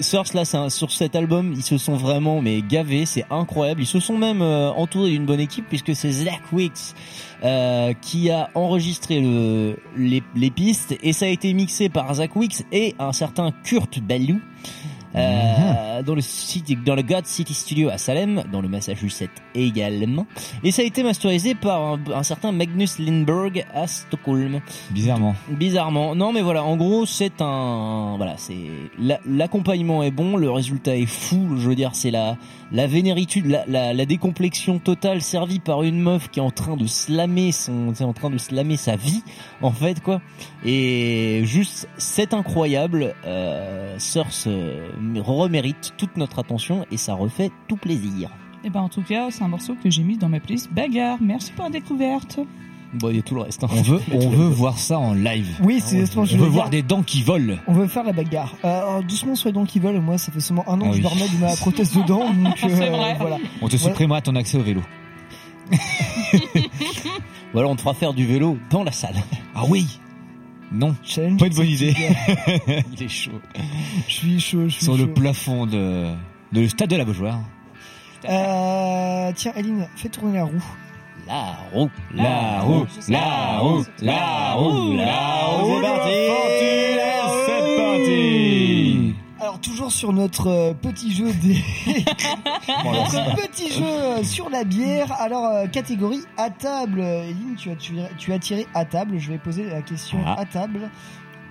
[0.00, 3.82] Source là, un- sur cet album, ils se sont vraiment mais gavés, c'est incroyable.
[3.82, 6.94] Ils se sont même euh, entourés d'une bonne équipe puisque c'est Zach Wicks
[7.42, 12.36] euh, qui a enregistré le, les, les pistes et ça a été mixé par Zach
[12.36, 14.38] Wicks et un certain Kurt Ballou.
[15.14, 20.26] Euh, dans le city, dans le God City Studio à Salem, dans le Massachusetts également,
[20.62, 24.60] et ça a été masterisé par un, un certain Magnus Lindberg à Stockholm.
[24.90, 25.34] Bizarrement.
[25.50, 26.14] Bizarrement.
[26.14, 28.56] Non, mais voilà, en gros, c'est un, voilà, c'est
[28.98, 31.56] la- l'accompagnement est bon, le résultat est fou.
[31.56, 32.36] Je veux dire, c'est la
[32.72, 37.52] la vénéritude, la, décomplexion totale servie par une meuf qui est en train de slammer
[37.52, 39.22] son, en train de sa vie,
[39.62, 40.20] en fait, quoi.
[40.64, 43.14] Et juste, c'est incroyable.
[43.26, 44.48] Euh, Source
[45.16, 48.30] remérite toute notre attention et ça refait tout plaisir.
[48.64, 51.18] Et ben en tout cas, c'est un morceau que j'ai mis dans ma playlist bagarre.
[51.20, 52.40] Merci pour la découverte.
[52.94, 53.62] Bon, il y a tout le reste.
[53.64, 53.68] hein.
[53.70, 55.58] On veut, on veut voir ça en live.
[55.62, 56.82] Oui, c'est ce que On veut voir dire.
[56.82, 57.56] des dents qui volent.
[57.66, 58.54] On veut faire la bagarre.
[58.64, 60.00] Euh, alors, doucement sur les dents qui volent.
[60.00, 62.32] Moi, ça fait seulement un an Ah que je dormais de ma prothèse de dents.
[62.32, 63.16] Donc, euh, C'est vrai.
[63.20, 63.36] voilà.
[63.60, 64.82] On te supprimera ton accès au vélo.
[67.54, 69.16] Ou alors on te fera faire du vélo dans la salle.
[69.54, 69.86] Ah oui
[70.72, 71.94] Non, Challenge pas une bonne idée.
[72.92, 73.32] Il est chaud.
[74.06, 75.06] Je suis chaud, je suis Sur chaud.
[75.06, 76.12] le plafond de,
[76.52, 77.40] de le stade de la Beaujoire.
[78.28, 80.64] Euh, tiens, Eline, fais tourner la roue.
[81.28, 86.08] La roue, La roue, la roue, la roue, la roue.
[87.46, 89.14] C'est parti.
[89.38, 91.62] Alors toujours sur notre euh, petit jeu des
[92.84, 95.12] notre petit jeu euh, sur la bière.
[95.20, 97.00] Alors euh, catégorie à table.
[97.02, 99.18] Eline, tu as tu, tu as tiré à table.
[99.18, 100.36] Je vais poser la question Ah.
[100.40, 100.90] à table.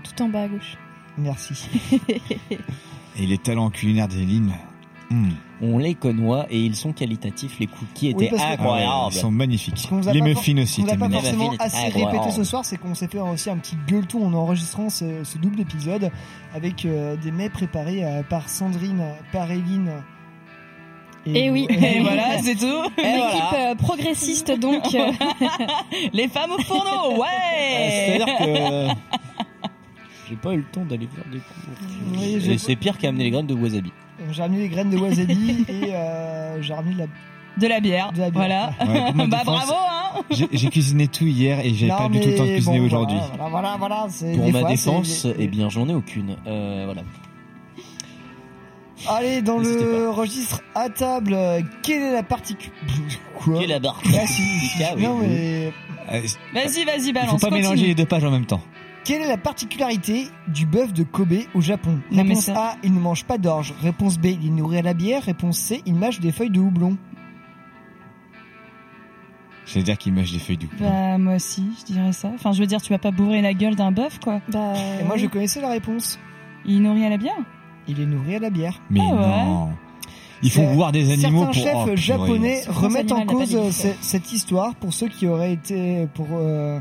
[0.04, 0.76] Tout en bas à gauche.
[1.20, 1.70] Merci.
[3.20, 4.54] Et les talents culinaires d'Eline.
[5.10, 5.30] Hmm,
[5.62, 7.60] On les connoit et ils sont qualitatifs.
[7.60, 9.12] Les cookies Oui, étaient incroyables.
[9.12, 9.90] Ils sont magnifiques.
[10.14, 13.20] Les muffins aussi On n'a pas forcément assez répété ce soir, c'est qu'on s'est fait
[13.20, 16.12] aussi un petit gueuleton en enregistrant ce, ce double épisode
[16.54, 19.92] avec euh, des mets préparés euh, par Sandrine, par Eline.
[21.26, 21.68] Et oui.
[21.70, 22.66] Et voilà, c'est tout.
[22.98, 24.84] Une équipe euh, progressiste donc.
[26.14, 27.90] Les femmes au fourneau, Euh, ouais.
[27.90, 28.88] C'est-à-dire que
[30.30, 32.20] j'ai pas eu le temps d'aller faire des cours.
[32.20, 33.92] Oui, c'est Pierre qui a amené les graines de wasabi.
[34.32, 37.06] J'ai ramené les graines de wasabi et euh, j'ai ramené de la
[37.58, 38.12] De la bière.
[38.14, 38.72] De la bière.
[38.80, 38.94] Voilà.
[38.94, 40.24] Ouais, bah défense, bravo, hein.
[40.52, 43.18] J'ai cuisiné tout hier et j'ai pas du tout le temps de cuisiner bon, aujourd'hui.
[43.38, 44.06] Voilà, voilà, voilà.
[44.10, 46.36] c'est- Pour des ma fois, défense, eh bien j'en ai aucune.
[46.48, 47.02] Euh, voilà.
[49.08, 52.72] Allez, dans le registre à table, euh, quelle est la particule
[53.38, 55.28] Quoi Quelle est la barre Ah, si, si, oui, Non, oui.
[55.30, 55.74] mais
[56.14, 56.22] Euh,
[56.54, 57.32] Vas-y, vas-y, balance.
[57.32, 57.62] faut pas continue.
[57.62, 58.62] mélanger les deux pages en même temps.
[59.08, 62.94] Quelle est la particularité du bœuf de Kobe au Japon Non, Réponse ça- A, il
[62.94, 63.74] ne mange pas d'orge.
[63.82, 65.24] Réponse B, il est nourri à la bière.
[65.24, 66.98] Réponse C, il mâche des feuilles de houblon.
[69.66, 70.76] C'est à dire qu'il mâche des feuilles du coup.
[70.80, 72.30] Bah moi aussi, je dirais ça.
[72.34, 74.42] Enfin, je veux dire, tu vas pas bourrer la gueule d'un bœuf, quoi.
[74.50, 76.20] bah, Et moi, je connaissais la réponse.
[76.66, 77.36] Il nourrit à la bière.
[77.88, 78.82] Il est nourri à la bière.
[78.90, 79.46] Mais Ah ouais.
[79.46, 79.70] non.
[80.52, 81.64] Faut C'est- voir des animaux Certains pour.
[81.64, 81.98] chefs oh, purée.
[81.98, 83.72] japonais remettent en cause euh,
[84.02, 86.80] cette histoire pour ceux qui auraient été pour euh,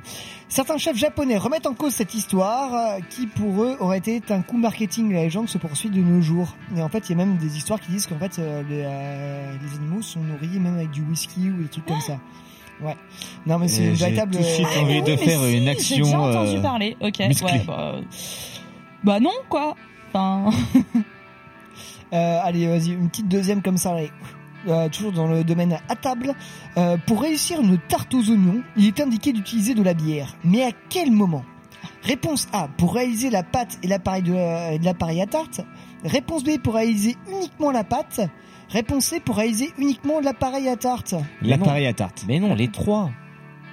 [0.48, 4.42] certains chefs japonais remettent en cause cette histoire euh, qui pour eux aurait été un
[4.42, 7.24] coup marketing la légende se poursuit de nos jours et en fait il y a
[7.24, 10.74] même des histoires qui disent qu'en fait euh, les, euh, les animaux sont nourris même
[10.76, 12.18] avec du whisky ou des trucs comme ça
[12.82, 12.96] ouais
[13.46, 15.57] non mais c'est une j'ai véritable tout de suite euh, envie de Oui, faire si,
[15.57, 16.04] une J'ai action.
[16.04, 16.96] déjà entendu euh, parler.
[17.00, 17.14] Ok.
[17.20, 18.00] Ouais, bah, euh,
[19.02, 19.74] bah non, quoi.
[20.12, 20.50] Enfin.
[22.12, 23.92] Euh, allez, vas-y, une petite deuxième comme ça.
[23.92, 24.11] allez.
[24.68, 26.34] Euh, toujours dans le domaine à table.
[26.76, 30.34] Euh, pour réussir une tarte aux oignons, il est indiqué d'utiliser de la bière.
[30.44, 31.44] Mais à quel moment?
[32.02, 35.61] Réponse A, pour réaliser la pâte et l'appareil de, euh, de l'appareil à tarte.
[36.04, 38.20] Réponse B, pour réaliser uniquement la pâte.
[38.70, 41.14] Réponse C, pour réaliser uniquement l'appareil à tarte.
[41.42, 42.24] L'appareil à tarte.
[42.26, 43.11] Mais non, les trois.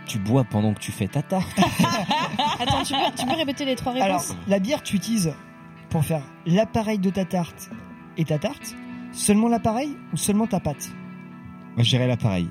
[0.05, 1.47] Tu bois pendant que tu fais ta tarte.
[2.59, 4.35] Attends, tu peux, tu peux répéter les trois Alors, réponses?
[4.47, 5.33] la bière, tu utilises
[5.89, 7.69] pour faire l'appareil de ta tarte
[8.17, 8.75] et ta tarte.
[9.11, 10.89] Seulement l'appareil ou seulement ta pâte
[11.75, 12.47] Moi, j'irais l'appareil.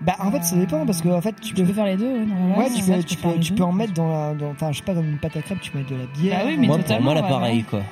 [0.00, 2.24] Bah en fait ça dépend parce que en fait tu peux, faire les deux.
[2.56, 4.78] Ouais, tu peux, tu tu peux tu peux en mettre dans la, dans, enfin je
[4.78, 6.38] sais pas comme une pâte à crêpes, tu mets de la bière.
[6.40, 7.64] Bah oui, mais moi, pour totalement, moi, l'appareil, ouais.
[7.70, 7.82] quoi.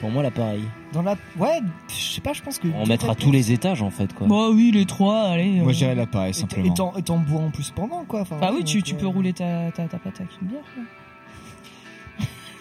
[0.00, 0.64] Pour moi, l'appareil.
[0.92, 2.68] Dans la, ouais, je sais pas, je pense que.
[2.74, 4.26] On mettra tous les étages, en fait, quoi.
[4.26, 5.60] Bah oui, les trois, allez.
[5.60, 5.72] Moi, euh.
[5.72, 6.74] j'irais l'appareil, Et simplement.
[6.74, 8.22] t'en, et t'en bois en plus pendant quoi.
[8.22, 10.48] Enfin, Bah oui, tu, donc, tu euh, peux rouler ta, ta, ta pâte avec une
[10.48, 10.60] bière.
[10.74, 10.82] quoi.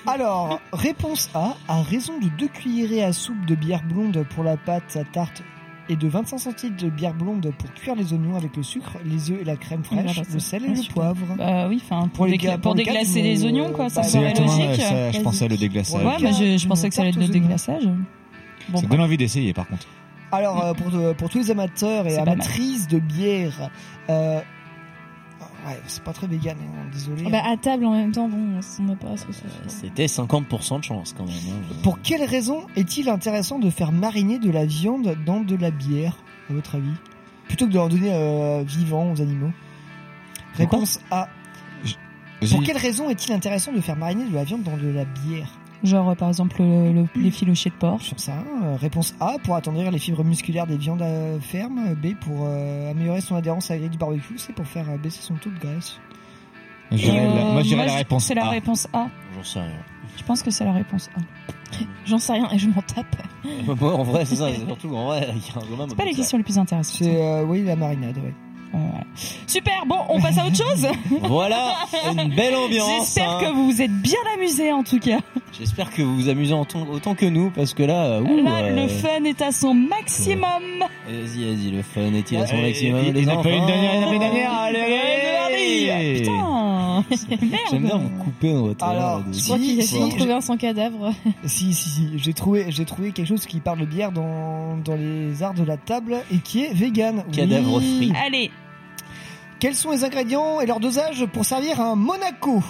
[0.08, 4.58] Alors, réponse A, à raison de 2 cuillerées à soupe de bière blonde pour la
[4.58, 5.44] pâte à tarte
[5.90, 9.30] et de 25 centilitres de bière blonde pour cuire les oignons avec le sucre, les
[9.32, 10.94] œufs et la crème Oui, fraîche, le sel et ouais, le super.
[10.96, 11.36] poivre.
[11.38, 13.72] Bah oui, enfin, pour, Pour les dégla- gars- pour pour les gars déglacer les oignons,
[13.74, 14.82] quoi, ça bah, me logique.
[14.82, 16.04] ça, je pensais à le déglaçage.
[16.06, 17.88] Ouais, mais je, pensais que ça allait être le déglaçage.
[18.70, 19.86] Bon, Ça donne envie d'essayer, par contre.
[20.32, 23.70] Alors, euh, pour, pour tous les amateurs et amatrices de bière,
[24.10, 24.40] euh,
[25.68, 27.30] ouais, c'est pas très vegan, hein, désolé.
[27.30, 29.44] Bah, à table en même temps, bon, on n'a pas trop ça.
[29.68, 31.36] C'était 50% de chance, quand même.
[31.50, 31.76] hein.
[31.84, 36.16] Pour quelle raison est-il intéressant de faire mariner de la viande dans de la bière,
[36.50, 36.94] à votre avis?
[37.48, 39.52] Plutôt que de leur donner euh, vivant aux animaux?
[40.56, 41.28] Réponse A.
[42.40, 42.64] Pour Vas-y.
[42.64, 45.52] quelle raison est-il intéressant de faire mariner de la viande dans de la bière?
[45.84, 48.02] Genre, euh, par exemple, le- le- les filochés de porc.
[48.02, 51.96] Sur ça, euh, réponse A pour attendrir les fibres musculaires des viandes euh, fermes.
[51.96, 54.38] B pour euh, améliorer son adhérence à la du barbecue.
[54.38, 56.00] C pour faire euh, baisser son taux de graisse.
[56.92, 58.50] J'irais la- Moi, j'irais la je- réponse C'est la A.
[58.50, 59.08] réponse A.
[59.36, 59.72] J'en sais rien.
[60.18, 61.22] Je pense que c'est la réponse A.
[62.06, 63.16] J'en sais rien et je m'en tape.
[63.82, 64.50] En vrai, c'est ça.
[64.54, 65.90] c'est Surtout, en vrai, il y a un domaine.
[65.90, 66.98] C'est pas les questions les plus intéressantes.
[67.00, 68.18] C'est euh, oui la marinade.
[68.18, 68.34] Ouais.
[68.74, 69.04] Euh, voilà.
[69.48, 70.88] Super, bon, on passe à autre chose.
[71.24, 71.76] Voilà,
[72.12, 73.06] une belle ambiance.
[73.06, 73.40] J'espère hein.
[73.42, 75.20] que vous vous êtes bien amusés en tout cas.
[75.58, 78.64] J'espère que vous vous amusez autant, autant que nous, parce que là, euh, ouh, Là,
[78.64, 80.86] euh, le fun est à son maximum.
[81.08, 84.14] Vas-y, vas-y, le fun est-il à son maximum il- pas une dernière, il n'a pas
[84.14, 84.52] une dernière.
[84.54, 86.20] Allez, allez.
[86.22, 86.32] Putain,
[87.72, 90.42] J'aime bien vous couper dans votre Alors, de- si, Je crois si, de trouver un
[90.42, 91.12] sans cadavre.
[91.46, 94.96] Si, si, si, j'ai trouvé, j'ai trouvé quelque chose qui parle de bière dans, dans
[94.96, 97.24] les arts de la table et qui est vegan.
[97.32, 97.98] Cadavre Oui.
[98.10, 98.14] free.
[98.26, 98.52] Allez,
[99.60, 102.62] Quels sont les ingrédients et leur dosage pour servir un Monaco?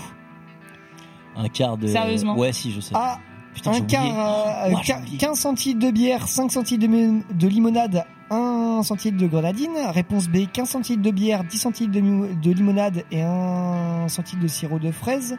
[1.36, 1.88] Un quart de.
[1.88, 2.94] Sérieusement Ouais, si, je sais.
[2.96, 3.20] A.
[3.54, 5.18] Putain, un quart, euh, Ouah, j'ai quin- oublié.
[5.18, 9.72] 15 centilitres de bière, 5 centilitres de, de limonade, 1 centilitre de grenadine.
[9.94, 14.48] Réponse B, 15 centilitres de bière, 10 centilitres de, de limonade et 1 centilitre de
[14.48, 15.38] sirop de fraise.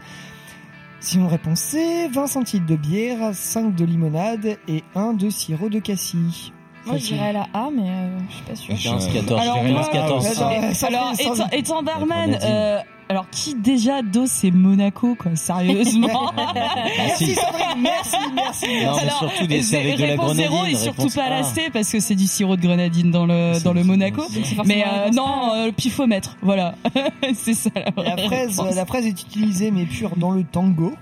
[1.01, 5.80] Sinon, réponse C, 20 centilitres de bière, 5 de limonade et 1 de sirop de
[5.80, 6.53] cassis.
[6.86, 8.74] Moi, je dirais la A, mais euh, je suis pas sûre.
[8.99, 9.40] 15, 14.
[9.40, 10.26] Alors, je dirais moi, 15, 14.
[10.26, 11.12] Attends, Et- ça alors,
[11.53, 12.78] étant, barman, euh,
[13.09, 16.32] alors qui déjà dose c'est Monaco, quoi, sérieusement
[16.96, 18.66] Merci Sandrine, merci, merci.
[18.84, 21.28] Non, mais Alors, surtout des- c'est avec de la réponse zéro grenadine, et surtout pas
[21.30, 24.22] la C parce que c'est du sirop de grenadine dans le dans le Monaco.
[24.64, 25.57] Mais euh, non, A.
[25.66, 26.74] euh, pifomètre, voilà,
[27.34, 28.76] c'est ça la, La vraie fraise, réponse.
[28.76, 30.92] la fraise est utilisée mais pure dans le tango.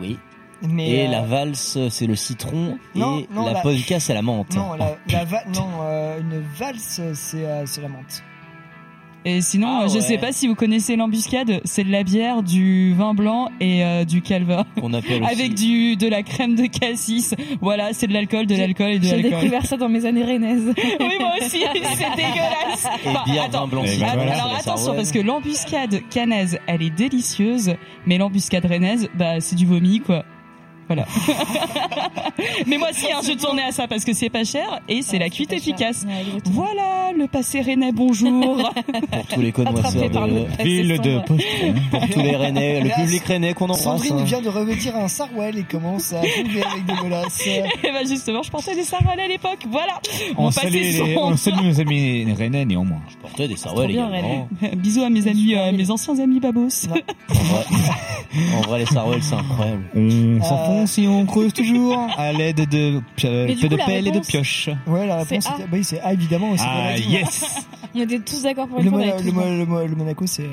[0.00, 0.18] Oui.
[0.62, 2.78] Mais Et euh, la valse, c'est le citron.
[2.96, 4.54] non, et non, la la- polka, c'est la menthe.
[4.56, 8.24] Non, la, la va- non euh, une valse, c'est euh, c'est la menthe.
[9.24, 10.00] Et sinon, Ah je ouais.
[10.00, 14.04] sais pas si vous connaissez l'embuscade, c'est de la bière, du vin blanc et euh,
[14.04, 14.64] du calva.
[14.80, 15.32] On appelle aussi.
[15.32, 17.34] Avec du de la crème de cassis.
[17.60, 19.40] Voilà, c'est de l'alcool, de J'ai- l'alcool et de J'ai l'alcool.
[19.40, 20.72] découvert ça dans mes années rennaises.
[21.00, 22.86] Oui, moi aussi, c'est dégueulasse.
[23.04, 24.32] Et Enfin, bière, attends, vin blanc, ben voilà.
[24.34, 27.74] alors attention, parce que l'embuscade canaise, elle est délicieuse,
[28.06, 30.24] mais l'embuscade rennaise, bah, c'est du vomi, quoi.
[30.88, 31.04] Voilà.
[32.66, 35.18] mais moi aussi, hein, je tournais à ça parce que c'est pas cher et c'est
[35.18, 36.04] Ouais, la cuite efficace.
[36.06, 36.40] Ouais.
[36.46, 38.72] Voilà, le passé rennais, bonjour.
[39.10, 40.62] Pour tous les connoisseurs le de.
[40.62, 41.18] Ville de.
[41.90, 43.82] Pour tous les Rennais, le public Rennais qu'on embrasse.
[43.82, 44.24] Sandrine hein.
[44.24, 47.46] vient de revêtir un sarouel et commence à bouger avec des menaces.
[47.46, 47.62] et
[47.92, 49.66] bah justement, je portais des sarrales à l'époque.
[49.68, 50.00] Voilà.
[50.36, 53.02] On salue, les, on salue nos amis rennais néanmoins.
[53.08, 54.48] Je portais des sarouels également.
[54.76, 56.88] Bisous à mes amis, euh, mes anciens amis babos.
[56.92, 57.04] Ouais.
[58.56, 59.84] En vrai, les sarouels, c'est incroyable.
[59.94, 64.14] On et on creuse toujours à l'aide de, Mais du de la pelle et de
[64.16, 64.68] réponse- pioche.
[64.86, 65.54] Ouais, la C'est réponse A.
[65.54, 66.52] était, bah oui, c'est A évidemment.
[66.60, 69.00] Ah yes On était tous d'accord pour Le, une fois.
[69.00, 69.58] Avait le, tous Mo- bon.
[69.58, 70.48] le Mo- le Monaco, c'est euh,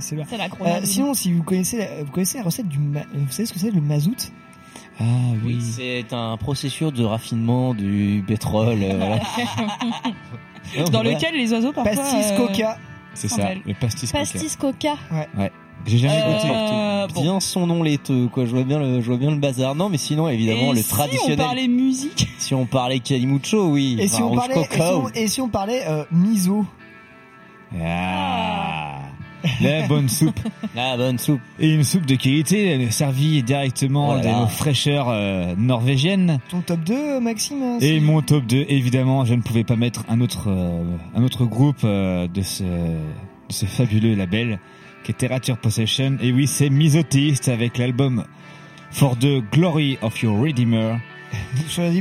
[0.00, 0.24] c'est bien.
[0.28, 3.30] C'est la Euh, sinon, si vous connaissez, la- vous connaissez la recette du, ma- vous
[3.30, 4.30] savez ce que c'est le mazout?
[4.98, 5.04] Ah
[5.44, 5.60] Oui, oui.
[5.62, 8.78] c'est un processus de raffinement du pétrole.
[8.82, 9.20] euh, voilà.
[10.76, 11.12] Non, Dans voilà.
[11.12, 11.94] lequel les oiseaux parfois.
[11.96, 12.78] Pastis euh, coca.
[13.14, 14.12] C'est ça, le pastis.
[14.12, 14.18] coca.
[14.24, 14.94] Pastis coca.
[15.86, 17.14] J'ai jamais Euh, goûté.
[17.14, 17.22] bon.
[17.22, 18.44] Bien son nom laiteux, quoi.
[18.44, 19.74] Je vois bien le, je vois bien le bazar.
[19.74, 21.40] Non, mais sinon, évidemment, Et le si traditionnel.
[21.40, 22.28] on parlait musique.
[22.38, 23.96] Si on parlait Calimucho, oui.
[23.98, 26.64] Et si on parlait, et si coca, on, et si on parlait euh, miso
[27.82, 29.00] Ah,
[29.60, 30.38] la bonne soupe.
[30.76, 31.40] Ah, bonne soupe.
[31.58, 34.40] Et une soupe de qualité euh, servie directement Oh là de là.
[34.40, 36.38] nos fraîcheurs euh, norvégiennes.
[36.48, 40.04] Ton top 2, Maxime hein, Et mon top 2, évidemment, je ne pouvais pas mettre
[40.08, 40.84] un autre, euh,
[41.16, 42.98] un autre groupe euh, de, ce, de
[43.48, 44.60] ce fabuleux label
[45.10, 46.16] qui est Terrature Possession.
[46.20, 48.24] Et oui, c'est Misothéiste avec l'album
[48.92, 50.98] For the Glory of Your Redeemer.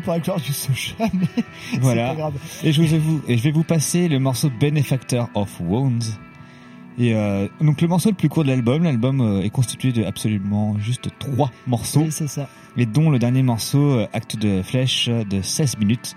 [0.04, 1.44] Pour la gloire du soja, mais
[1.82, 2.10] Voilà.
[2.10, 2.34] pas grave.
[2.64, 6.18] Et je, vous, et je vais vous passer le morceau Benefactor of Wounds.
[7.00, 10.04] Et euh, donc le morceau le plus court de l'album, l'album euh, est constitué de
[10.04, 12.50] absolument juste trois morceaux, Oui, c'est ça.
[12.78, 16.16] et dont le dernier morceau, euh, Acte de Flèche, de 16 minutes,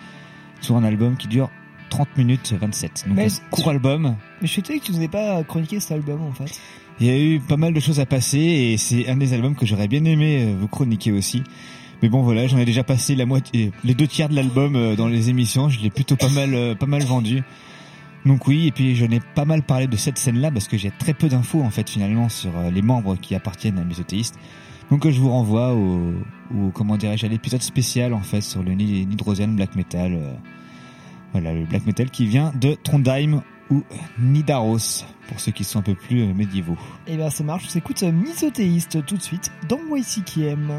[0.60, 1.50] sur un album qui dure
[1.90, 3.04] 30 minutes 27.
[3.08, 4.16] Donc Mais un court album.
[4.40, 6.58] Mais je suis étonné que tu n'aies pas chroniqué cet album en fait.
[7.00, 9.54] Il y a eu pas mal de choses à passer et c'est un des albums
[9.56, 11.42] que j'aurais bien aimé euh, vous chroniquer aussi.
[12.02, 14.94] Mais bon voilà, j'en ai déjà passé la moitié, les deux tiers de l'album euh,
[14.96, 15.68] dans les émissions.
[15.68, 17.42] Je l'ai plutôt pas mal, euh, pas mal vendu.
[18.24, 20.92] Donc oui, et puis j'en ai pas mal parlé de cette scène-là parce que j'ai
[20.96, 24.36] très peu d'infos en fait finalement sur euh, les membres qui appartiennent à Mésothéiste.
[24.90, 26.12] Donc euh, je vous renvoie au,
[26.56, 30.12] au comment dirais-je à l'épisode spécial en fait sur le Ni- Nidrosian Black Metal.
[30.14, 30.34] euh,
[31.32, 33.42] voilà, le black metal qui vient de Trondheim
[33.72, 33.82] ou
[34.18, 36.76] Nidaros pour ceux qui sont un peu plus euh, médiévaux.
[37.06, 40.78] Et bien ça marche, on s'écoute euh, Misothéiste tout de suite dans YCKM.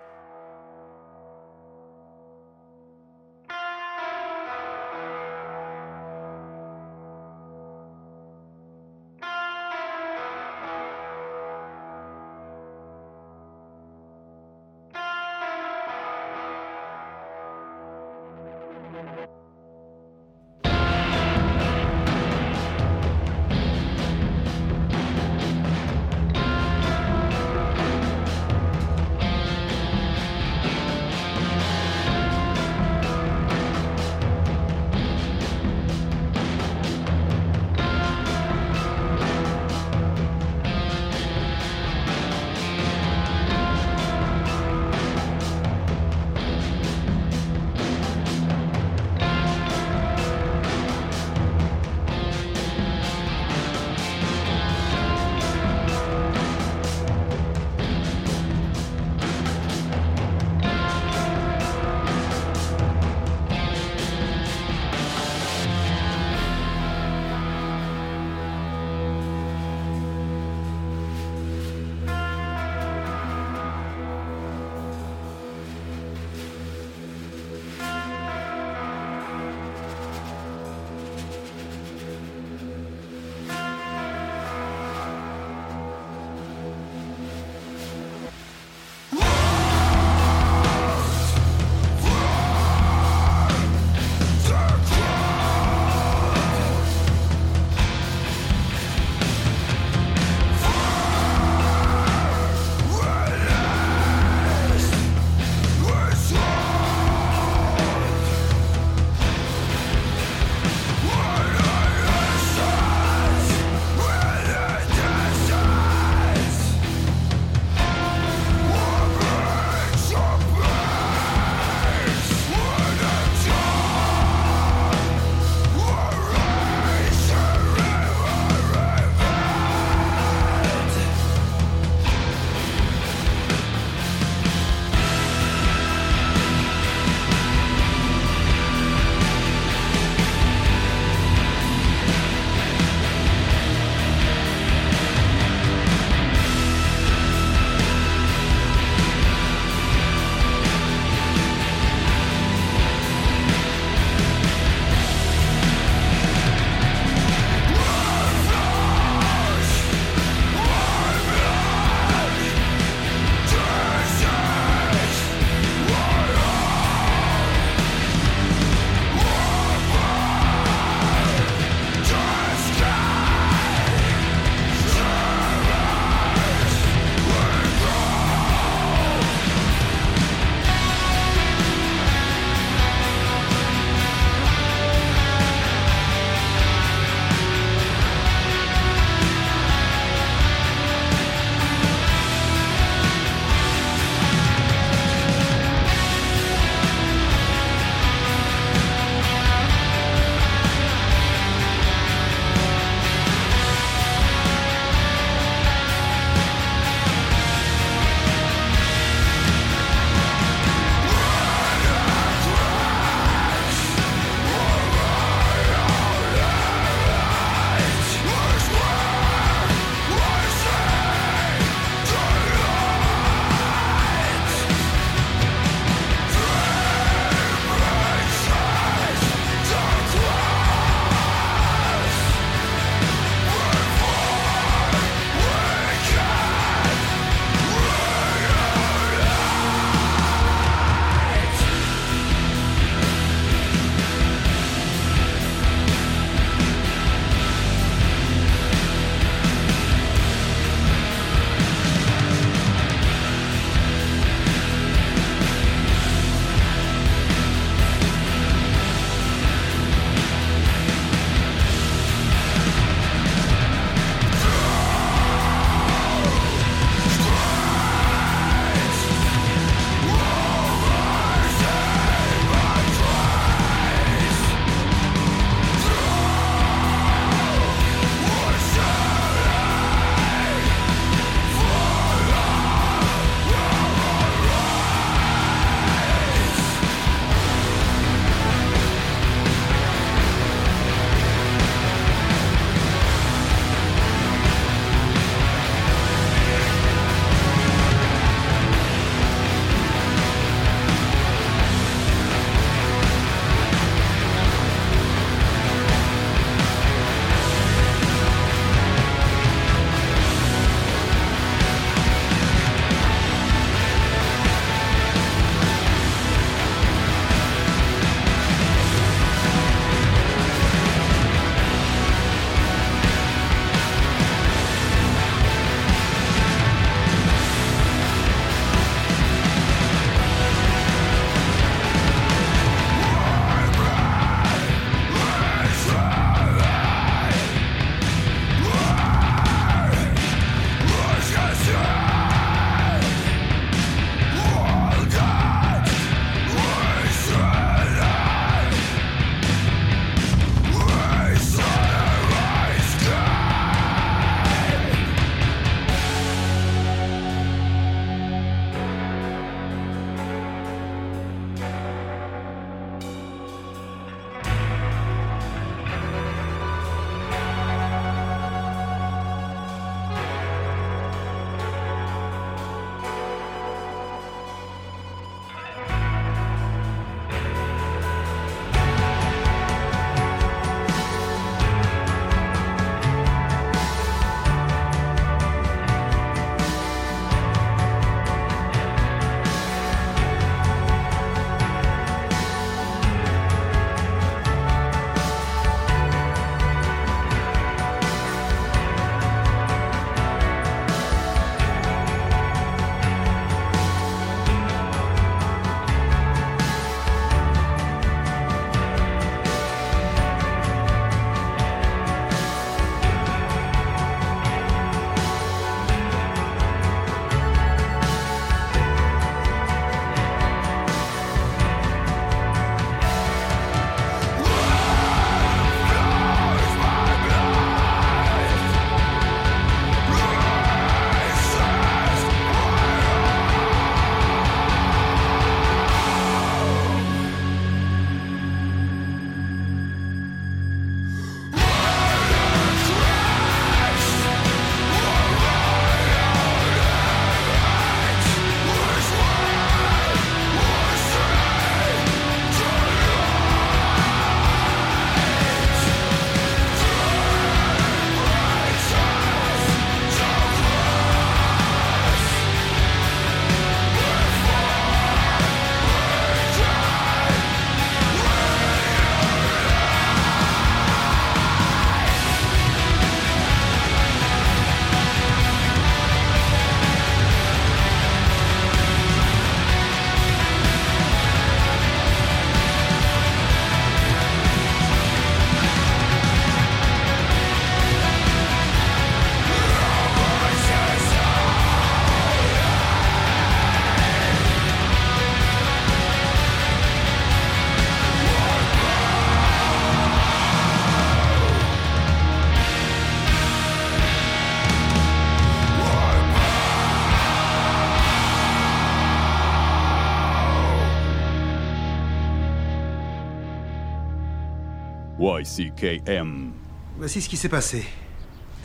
[515.41, 516.51] YCKM.
[516.97, 517.85] Voici ce qui s'est passé.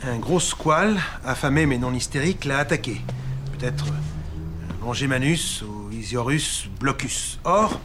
[0.03, 3.01] Un gros squal, affamé mais non hystérique, l'a attaqué.
[3.57, 7.39] Peut-être euh, Longimanus ou Isiorus blocus.
[7.43, 7.79] Or,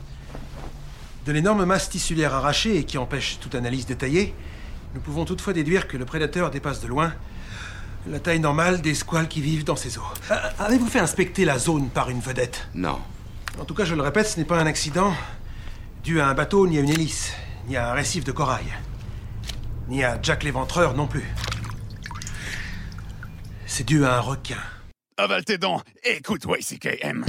[1.24, 4.34] de l'énorme masse tissulaire arrachée et qui empêche toute analyse détaillée,
[4.94, 7.12] nous pouvons toutefois déduire que le prédateur dépasse de loin
[8.06, 10.02] la taille normale des squales qui vivent dans ces eaux.
[10.30, 12.66] Euh, Avez-vous fait inspecter la zone par une vedette?
[12.74, 12.98] Non.
[13.60, 15.14] En tout cas, je le répète, ce n'est pas un accident
[16.02, 17.32] dû à un bateau, ni à une hélice,
[17.66, 18.66] ni à un récif de corail,
[19.88, 21.26] ni à Jack l'éventreur non plus.
[23.66, 24.60] C'est dû à un requin.
[25.16, 27.24] Avale tes dents, écoute YCKM.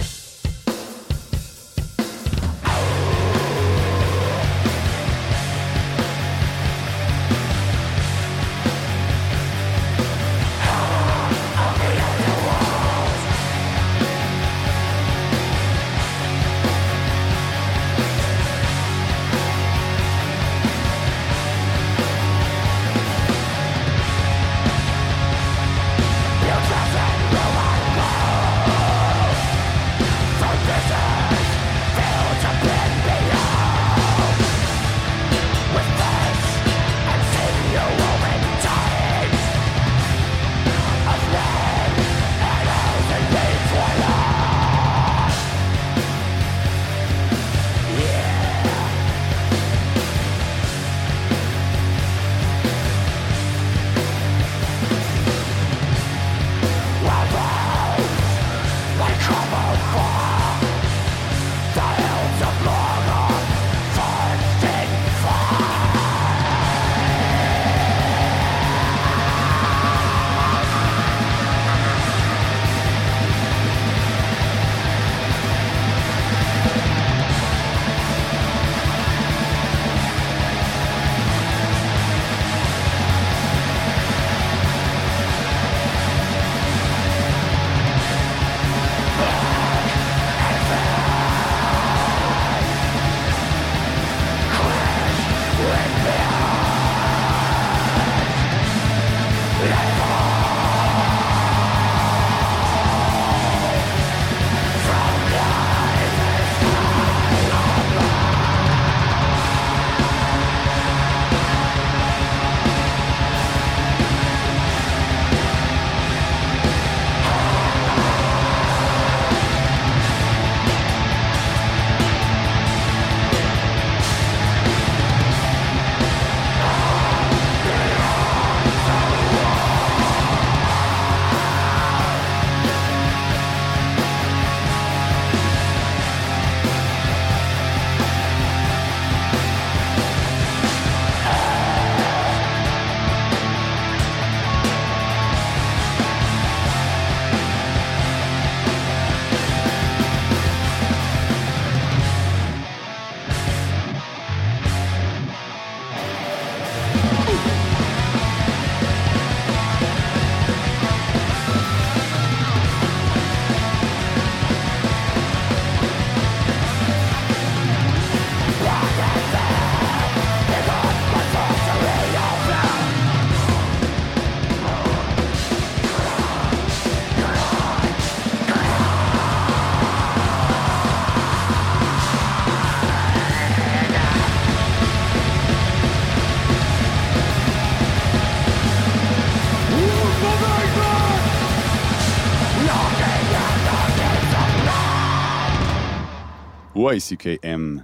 [196.93, 197.83] YCKM.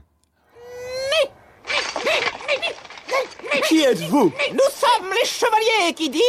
[3.67, 4.31] Qui êtes-vous?
[4.51, 6.23] Nous sommes les chevaliers qui disent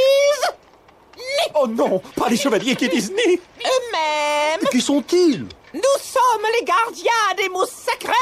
[1.54, 4.68] Oh non, pas les chevaliers qui disent ni eux-mêmes.
[4.70, 5.46] Qui sont-ils?
[5.74, 8.12] Nous sommes les gardiens des mots sacrés.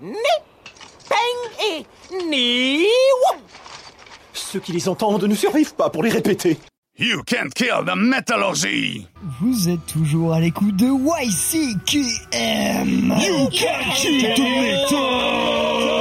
[0.00, 0.14] Ni,
[1.08, 1.86] Peng et
[2.28, 2.86] Ni.
[4.32, 6.58] Ceux qui les entendent ne survivent pas pour les répéter.
[6.96, 9.08] You can't kill the metallurgy!
[9.40, 12.28] Vous êtes toujours à l'écoute de YCKM.
[13.20, 15.93] You can't kill the Eh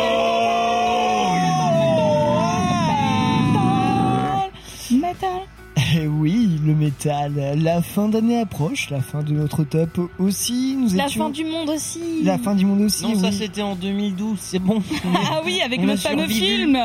[6.83, 7.33] métal.
[7.61, 10.75] La fin d'année approche, la fin de notre top aussi.
[10.77, 11.99] Nous La étions- fin du monde aussi.
[12.23, 13.03] La fin du monde aussi.
[13.03, 14.81] Non, ça c'était en 2012, c'est bon.
[15.15, 16.77] Ah oui, avec On le fameux film.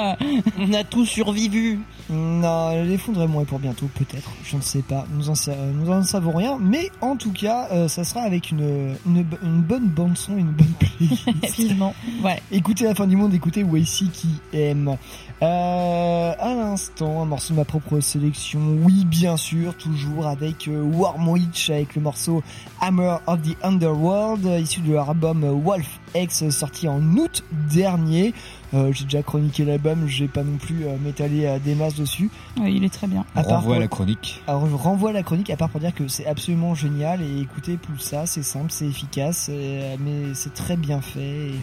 [0.59, 1.81] On a tout survécu.
[2.11, 4.31] Non, l'effondrement est pour bientôt, peut-être.
[4.45, 5.05] Je ne sais pas.
[5.15, 6.57] Nous en, sa- nous en savons rien.
[6.61, 10.53] Mais en tout cas, euh, ça sera avec une, une, bo- une bonne bande-son, une
[10.53, 11.29] bonne playlist.
[12.23, 12.41] Ouais.
[12.51, 14.97] Écoutez la fin du monde, écoutez Wacy qui aime.
[15.41, 18.59] Euh, à l'instant, un morceau de ma propre sélection.
[18.83, 22.43] Oui, bien sûr, toujours avec euh, Warm Witch, avec le morceau
[22.81, 27.45] Hammer of the Underworld, euh, issu de leur album Wolf X, euh, sorti en août
[27.73, 28.35] dernier.
[28.75, 32.31] Euh, j'ai déjà chroniqué l'album, j'ai pas non plus euh, m'étalé euh, des masses dessus.
[32.61, 33.25] Ouais, il est très bien.
[33.37, 34.43] À renvoie à la chronique.
[34.49, 37.77] alors je renvoie la chronique à part pour dire que c'est absolument génial et écoutez
[37.77, 41.55] plus ça, c'est simple, c'est efficace, et- mais c'est très bien fait et,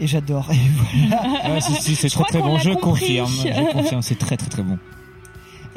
[0.00, 0.48] et j'adore.
[0.52, 0.56] Et
[1.08, 1.54] voilà.
[1.54, 3.18] Ouais, si, si, c'est très crois très bon, je compris.
[3.18, 3.32] confirme.
[3.44, 4.78] Je confirme, c'est très très très bon.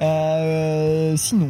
[0.02, 1.50] Euh, sinon,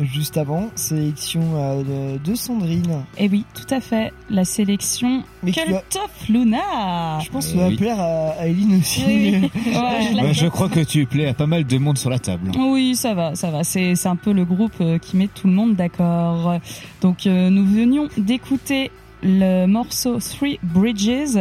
[0.00, 3.02] juste avant, sélection euh, de, Sandrine.
[3.18, 4.12] Et Eh oui, tout à fait.
[4.30, 7.18] La sélection Mais as- of Luna.
[7.22, 7.76] Je pense que Eh ça va oui.
[7.76, 9.02] plaire à, à Eline aussi.
[9.06, 9.50] Oui, oui.
[9.66, 10.52] mais- Ouais, je la Ouais, je note.
[10.52, 12.52] crois que tu plais à pas mal de monde sur la table.
[12.56, 13.64] Oui, ça va, ça va.
[13.64, 16.54] C'est c'est un peu le groupe euh, qui met tout le monde d'accord.
[17.02, 18.90] Donc euh, nous venions d'écouter
[19.22, 21.38] le morceau Three Bridges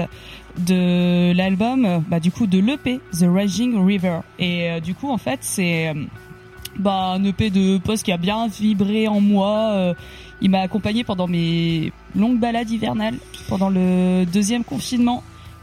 [0.57, 4.19] de l'album, bah du coup de l'EP The Raging River.
[4.39, 5.93] Et euh, du coup en fait c'est euh,
[6.77, 9.71] bah un EP de post qui a bien vibré en moi.
[9.73, 9.93] euh,
[10.41, 13.15] il m'a accompagné pendant mes longues balades hivernales,
[13.49, 15.21] pendant le deuxième confinement.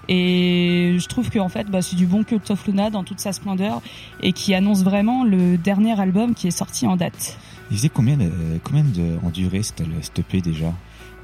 [0.08, 3.18] Et je trouve que en fait, bah, c'est du bon Cult of Luna dans toute
[3.18, 3.80] sa splendeur
[4.22, 7.38] et qui annonce vraiment le dernier album qui est sorti en date.
[7.70, 8.30] Il faisait combien de,
[8.62, 10.72] combien de, en durée cette, cette EP déjà?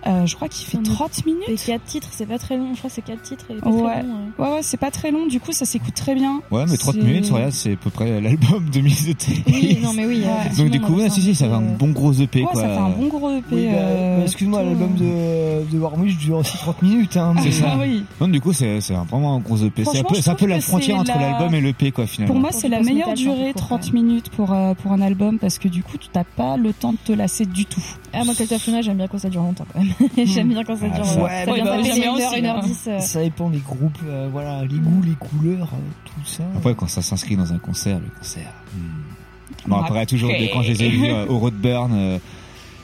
[0.06, 1.42] Euh, je crois qu'il fait 30 minutes.
[1.48, 2.72] Et 4 titres, c'est pas très long.
[2.74, 3.82] Je crois que c'est 4 titres et pas Ouais.
[3.92, 4.16] très long.
[4.38, 4.42] euh.
[4.42, 5.26] ouais, ouais, c'est pas très long.
[5.26, 6.40] Du coup, ça s'écoute très bien.
[6.50, 9.42] Ouais, mais 30 C'est- minutes, regarde, c'est à peu près l'album de Mise de Thé.
[9.46, 10.22] Oui, non, mais oui.
[10.32, 10.56] Ouais.
[10.56, 12.62] Donc du coup, ouais, si, si, ça fait un bon gros EP, Ouais, quoi.
[12.62, 13.44] ça fait un bon gros EP.
[13.52, 17.16] Oui, bah, euh, excuse-moi, l'album de, de Warmish dure aussi 30 minutes.
[17.16, 17.66] Hein, C'est ça.
[17.72, 18.04] Ah oui.
[18.20, 18.78] Non, du coup, c'est
[19.10, 19.84] vraiment un gros EP.
[19.84, 22.32] C'est un peu, un peu la frontière entre la- l'album et l'EP, quoi, finalement.
[22.34, 24.04] Pour moi, c'est la meilleure durée, court, 30 quand même.
[24.04, 26.92] minutes pour, euh, pour un album, parce que du coup, tu n'as pas le temps
[26.92, 27.82] de te lasser du tout.
[28.12, 28.34] Ah, moi,
[28.66, 29.91] Luna, j'aime bien quand ça dure longtemps quand même.
[30.24, 31.04] j'aime bien quand ça Ah, dure.
[31.04, 32.88] ça- Ouais, ça bah, bah, 1h, aussi, 1h10.
[32.88, 32.98] euh.
[33.00, 36.44] Ça dépend des groupes, euh, voilà, les goûts, les couleurs, euh, tout ça.
[36.56, 38.52] Après, quand ça s'inscrit dans un concert, le concert.
[38.74, 39.68] hmm.
[39.68, 40.06] Bon, Après.
[40.06, 42.18] toujours, de, quand je les ai vus euh, au Roadburn, euh,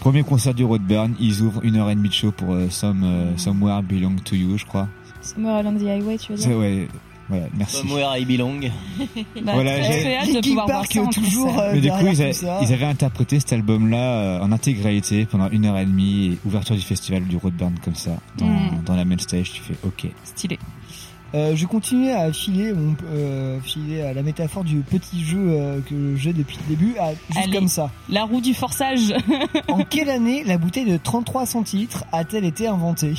[0.00, 3.02] premier concert du Roadburn, ils ouvrent une heure et demie de show pour euh, Some,
[3.04, 4.88] euh, Somewhere Belong to You, je crois.
[5.20, 6.88] Somewhere Along the Highway, tu veux C'est, dire ouais,
[7.28, 7.76] voilà, merci.
[7.76, 8.60] Somewhere I belong.
[9.42, 12.06] Bah, Voilà, très, j'ai- de pouvoir voir Park, ça en toujours, euh, Mais du coup,
[12.10, 16.38] ils, a- avaient interprété cet album-là euh, en intégralité pendant une heure et demie, et
[16.46, 18.82] ouverture du festival du Roadburn comme ça, dans, Mm.
[18.86, 20.06] dans la main stage, tu fais OK.
[20.24, 20.58] Stylé.
[21.34, 22.72] Euh, je continue à filer,
[23.12, 27.10] euh, filer à la métaphore du petit jeu euh, que j'ai depuis le début, à,
[27.10, 27.52] juste Allez.
[27.52, 27.90] comme ça.
[28.08, 29.12] La roue du forçage.
[29.68, 33.12] En quelle année la bouteille de 33 centilitres a-t-elle été inventée?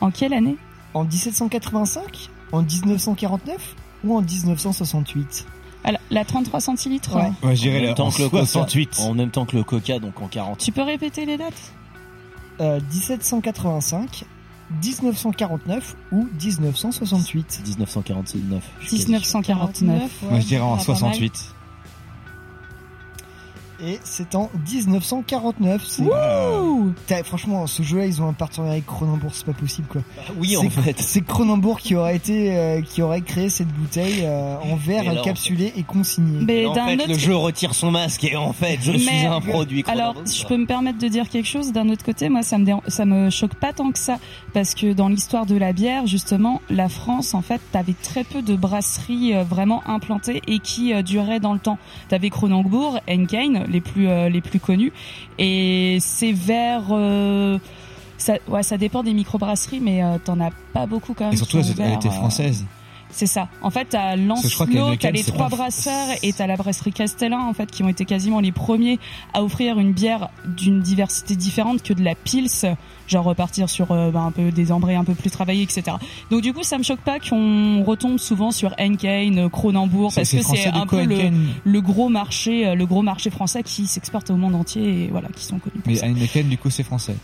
[0.00, 0.56] En quelle année?
[0.92, 5.46] En 1785 En 1949 Ou en 1968
[5.84, 7.14] Ah, la- La 33 centilitres.
[7.16, 7.22] Ouais.
[7.22, 8.44] Ouais, je En dirais même là, temps en que le Coca.
[8.46, 8.96] 68.
[9.00, 10.58] En même temps que le Coca, donc en 40.
[10.58, 11.72] Tu peux répéter les dates?
[12.60, 14.24] Euh, 1785
[14.82, 18.62] 1949 ou 1968 1949.
[18.80, 20.10] je suis quasi 1949.
[20.30, 20.96] Moi, je dirais en Ah, pas mal.
[20.98, 21.32] 68.
[23.84, 25.82] Et c'est en 1949.
[25.86, 26.02] C'est...
[26.02, 30.02] Ouh Putain, franchement, ce jeu-là, ils ont un partenariat avec Cronenbourg, c'est pas possible quoi.
[30.24, 30.34] sûr.
[30.38, 31.00] Oui, en c'est, fait.
[31.00, 35.14] c'est Cronenbourg qui aurait été, euh, qui aurait créé cette bouteille euh, en verre Et
[35.14, 36.44] là, en capsulé et consigné.
[36.44, 38.98] Mais en d'un fait, autre le jeu retire son masque et en fait, je Mais-
[38.98, 39.84] suis un produit.
[39.88, 42.58] Alors, si je peux me permettre de dire quelque chose, d'un autre côté, moi, ça
[42.58, 44.18] me ça me choque pas tant que ça,
[44.52, 48.42] parce que dans l'histoire de la bière, justement, la France, en fait, t'avais très peu
[48.42, 51.78] de brasseries euh, vraiment implantées et qui euh, duraient dans le temps.
[52.08, 54.92] T'avais Cronenbourg, Henkein, les plus euh, les plus connus,
[55.38, 57.58] et c'est vers euh,
[58.18, 61.34] ça, ouais, ça dépend des microbrasseries, mais euh, t'en as pas beaucoup quand même.
[61.34, 62.66] Et surtout, elle, elle était française.
[63.12, 63.48] C'est ça.
[63.62, 67.70] En fait, t'as Lancelot, t'as les trois brasseurs et t'as la brasserie Castellin, en fait,
[67.70, 68.98] qui ont été quasiment les premiers
[69.34, 72.48] à offrir une bière d'une diversité différente que de la Pils,
[73.08, 75.96] genre repartir sur euh, bah, un peu des ambrés un peu plus travaillés, etc.
[76.30, 80.30] Donc du coup, ça me choque pas qu'on retombe souvent sur Henkein, euh, Cronenbourg, parce
[80.30, 84.36] que c'est un peu le, gros marché, euh, le gros marché français qui s'exporte au
[84.36, 85.82] monde entier et voilà, qui sont connus.
[85.86, 85.98] Mais.
[86.02, 87.16] Heineken, du coup, c'est français.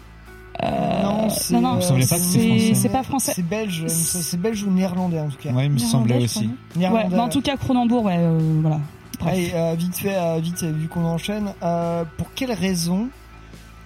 [0.63, 3.33] Euh, non, c'est, non, c'est pas français.
[3.35, 5.53] C'est belge, c'est belge ou néerlandais en tout cas.
[5.53, 6.51] Ouais, il me semblait aussi.
[6.77, 8.81] Ouais, en tout cas, Cronenbourg, ouais, euh, voilà.
[9.19, 9.33] Bref.
[9.33, 11.53] Allez, euh, vite fait, euh, vite, euh, vu qu'on enchaîne.
[11.63, 13.09] euh, pour quelle raison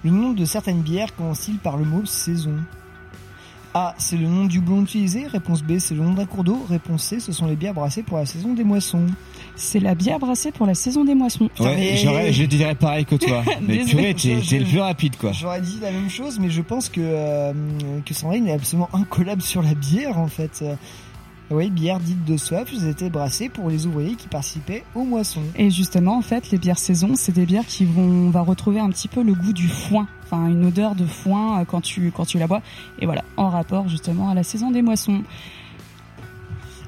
[0.04, 2.54] le nom de certaines bières commence-t-il par le mot saison?
[3.74, 3.94] A.
[3.98, 5.26] C'est le nom du blond utilisé.
[5.28, 5.78] Réponse B.
[5.78, 6.66] C'est le nom d'un cours d'eau.
[6.68, 7.20] Réponse C.
[7.20, 9.06] Ce sont les bières brassées pour la saison des moissons.
[9.62, 11.50] C'est la bière brassée pour la saison des moissons.
[11.60, 13.42] Ouais, mais- j'aurais, je dirais pareil que toi.
[13.60, 14.14] Mais Désolé.
[14.14, 15.32] purée, t'es, le plus rapide, quoi.
[15.32, 17.52] J'aurais dit la même chose, mais je pense que, euh,
[18.06, 20.60] que Sandrine est absolument incollable sur la bière, en fait.
[20.62, 20.74] Euh,
[21.50, 25.42] oui, bière dite de soif, vous étaient brassés pour les ouvriers qui participaient aux moissons.
[25.56, 28.80] Et justement, en fait, les bières saison, c'est des bières qui vont, on va retrouver
[28.80, 32.12] un petit peu le goût du foin, enfin une odeur de foin euh, quand tu
[32.16, 32.62] quand tu la bois.
[33.00, 35.22] Et voilà, en rapport justement à la saison des moissons.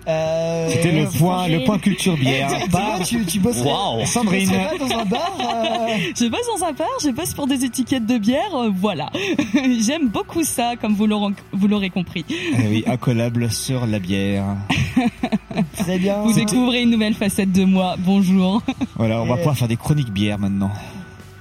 [0.08, 2.50] Euh, C'était le point, le point culture bière.
[3.00, 4.00] Eh, tu, tu bosserais, Waouh.
[4.00, 4.50] tu Sandrine.
[4.50, 8.06] pas dans un bar euh, Je bosse dans un bar, je bosse pour des étiquettes
[8.06, 9.10] de bière, euh, voilà.
[9.80, 12.24] J'aime beaucoup ça, comme vous l'aurez compris.
[12.30, 14.44] Eh oui, incollable sur la bière.
[15.76, 16.22] Très bien.
[16.22, 17.96] Vous découvrez une nouvelle facette de moi.
[17.98, 18.62] Bonjour.
[18.96, 20.70] Voilà, on va pouvoir faire des chroniques bière maintenant.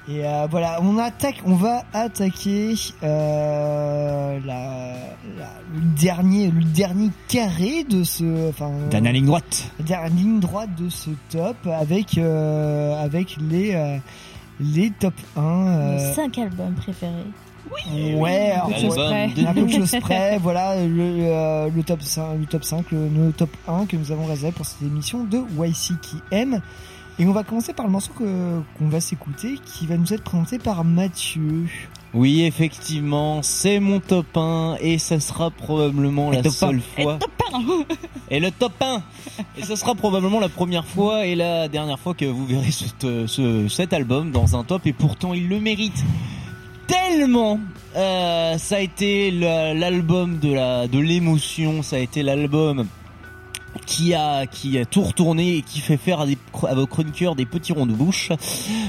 [0.09, 2.73] Et euh, voilà, on attaque, on va attaquer
[3.03, 4.93] euh, la,
[5.37, 9.71] la- le dernier, le dernier carré de ce, enfin, Dernière ligne droite.
[9.79, 13.97] la dernière ligne droite de ce top avec euh, avec les euh,
[14.59, 17.11] les top 1 euh, Nos 5 albums préférés.
[18.17, 19.45] Ouais, Un peu de alors, choses ouais, près.
[19.45, 20.37] un peu de choses près.
[20.39, 24.11] Voilà le, euh, le top 5, le top 5, le, le top 1 que nous
[24.11, 26.59] avons réservé pour cette émission de YCKM.
[27.19, 30.23] Et on va commencer par le morceau que qu'on va s'écouter, qui va nous être
[30.23, 31.65] présenté par Mathieu.
[32.13, 37.19] Oui, effectivement, c'est mon top 1 et ça sera probablement Et la top seule fois.
[38.29, 39.01] Et le top 1
[39.57, 43.27] Et ce sera probablement la première fois et la dernière fois que vous verrez ce,
[43.27, 46.03] ce- cet album dans un top et pourtant il le mérite
[46.87, 47.59] tellement
[47.95, 52.87] Euh, ça a été la- l'album de la de l'émotion, ça a été l'album
[53.85, 56.37] qui a qui a tout retourné et qui fait faire à, des,
[56.67, 58.29] à vos chroniqueurs des petits ronds de bouche.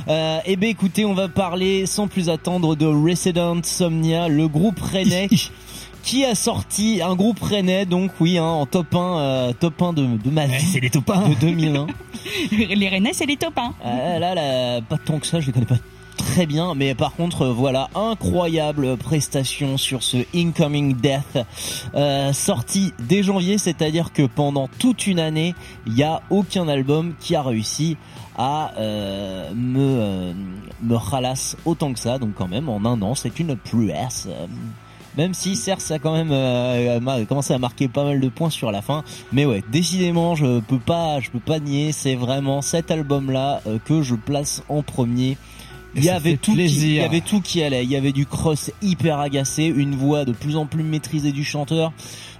[0.08, 4.80] Euh, et ben écoutez, on va parler sans plus attendre de Resident Somnia, le groupe
[4.80, 5.28] rennais
[6.02, 9.92] qui a sorti un groupe rennais donc oui hein, en top 1 euh, top 1
[9.92, 10.64] de, de ma vie.
[10.72, 11.86] c'est les top 1 de 2001.
[12.52, 13.74] Les Rennais, c'est les top 1.
[13.84, 15.76] Euh, là, là, pas tant que ça, je les connais pas
[16.22, 21.38] très bien, mais par contre, euh, voilà, incroyable prestation sur ce Incoming Death,
[21.94, 25.54] euh, sorti dès janvier, c'est-à-dire que pendant toute une année,
[25.86, 27.96] il y a aucun album qui a réussi
[28.36, 30.32] à euh, me euh,
[30.82, 34.26] me ralasse autant que ça, donc quand même en un an, c'est une prouesse.
[34.30, 34.46] euh,
[35.18, 38.48] même si certes ça a quand même euh, commencé à marquer pas mal de points
[38.48, 42.62] sur la fin, mais ouais, décidément je peux pas, je peux pas nier, c'est vraiment
[42.62, 45.36] cet album là que je place en premier.
[45.94, 47.84] Il y avait tout, il y avait tout qui allait.
[47.84, 51.44] Il y avait du cross hyper agacé, une voix de plus en plus maîtrisée du
[51.44, 51.92] chanteur,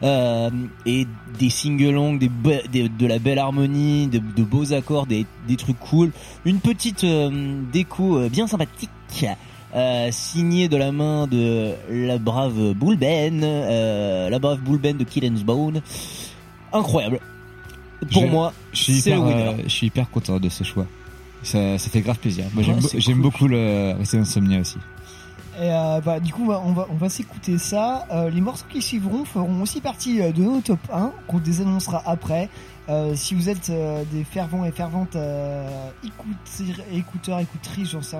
[0.03, 0.49] euh,
[0.87, 1.07] et
[1.39, 2.31] des sing-alongs, des,
[2.73, 6.13] des- de la belle harmonie, de, de beaux accords, des, des trucs cool,
[6.47, 8.91] une petite euh, déco euh, bien sympathique.
[9.75, 15.25] Euh, signée de la main de la brave Bullben, euh, la brave Bullben de Kill
[15.27, 15.81] and Bone.
[16.73, 17.21] Incroyable.
[18.13, 19.63] Pour Je- moi, je suis c'est le hyper, winner.
[19.65, 20.87] je suis hyper content de ce choix.
[21.43, 22.45] Ça, ça fait grave plaisir.
[22.55, 23.23] Moi, j'aime, Ouais, beau- c'est j'aime cool.
[23.23, 24.77] beaucoup le Resident Insomnia aussi.
[25.61, 28.07] Et euh, bah, du coup, on va, on va, on va s'écouter ça.
[28.11, 32.03] Euh, les morceaux qui suivront feront aussi partie euh, de nos top 1, qu'on désannoncera
[32.07, 32.49] après.
[32.89, 35.69] Euh, si vous êtes euh, des fervents et ferventes euh,
[36.05, 38.17] écouteurs, écouteurs, écoutrices, j'en sais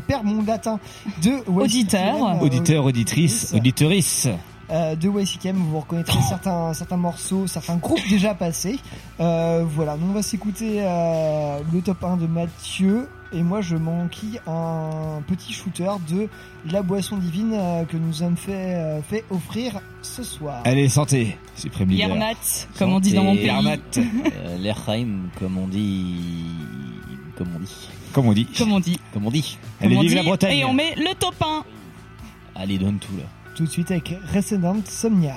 [0.00, 0.80] perds mon latin
[1.22, 2.16] de Auditeurs.
[2.16, 4.28] YCKM, euh, Auditeur, auditrice, auditorice.
[4.72, 8.78] Euh, de YCKM, vous reconnaîtrez certains, certains morceaux, certains groupes déjà passés.
[9.20, 13.08] Euh, voilà, donc on va s'écouter euh, le top 1 de Mathieu.
[13.34, 16.28] Et moi, je m'enquille un petit shooter de
[16.70, 20.60] la boisson divine euh, que nous avons fait, euh, fait offrir ce soir.
[20.64, 21.38] Allez, santé.
[21.54, 22.08] Suprême leader.
[22.08, 22.34] Yermat,
[22.78, 23.46] comme on dit dans mon pays.
[23.46, 23.76] Yermat.
[24.44, 26.16] Euh, L'Erheim, comme on dit.
[27.36, 27.88] Comme on dit.
[28.12, 28.46] Comme on dit.
[28.58, 29.00] Comme on dit.
[29.12, 29.58] Comme on dit.
[29.80, 30.22] Allez, vive la.
[30.22, 30.58] Bretagne.
[30.58, 31.64] Et on met le top 1.
[32.54, 33.24] Allez, donne tout là.
[33.54, 35.36] Tout de suite avec Resident Somnia.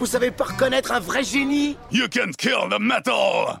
[0.00, 1.76] Vous savez pas reconnaître un vrai génie?
[1.92, 3.60] You can kill the metal!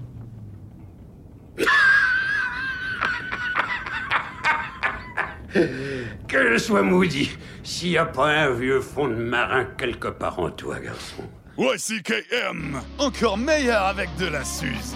[6.27, 10.39] Que je sois maudit, s'il n'y a pas un vieux fond de marin quelque part
[10.39, 11.23] en toi, garçon.
[11.57, 14.95] YCKM, encore meilleur avec de la Suze.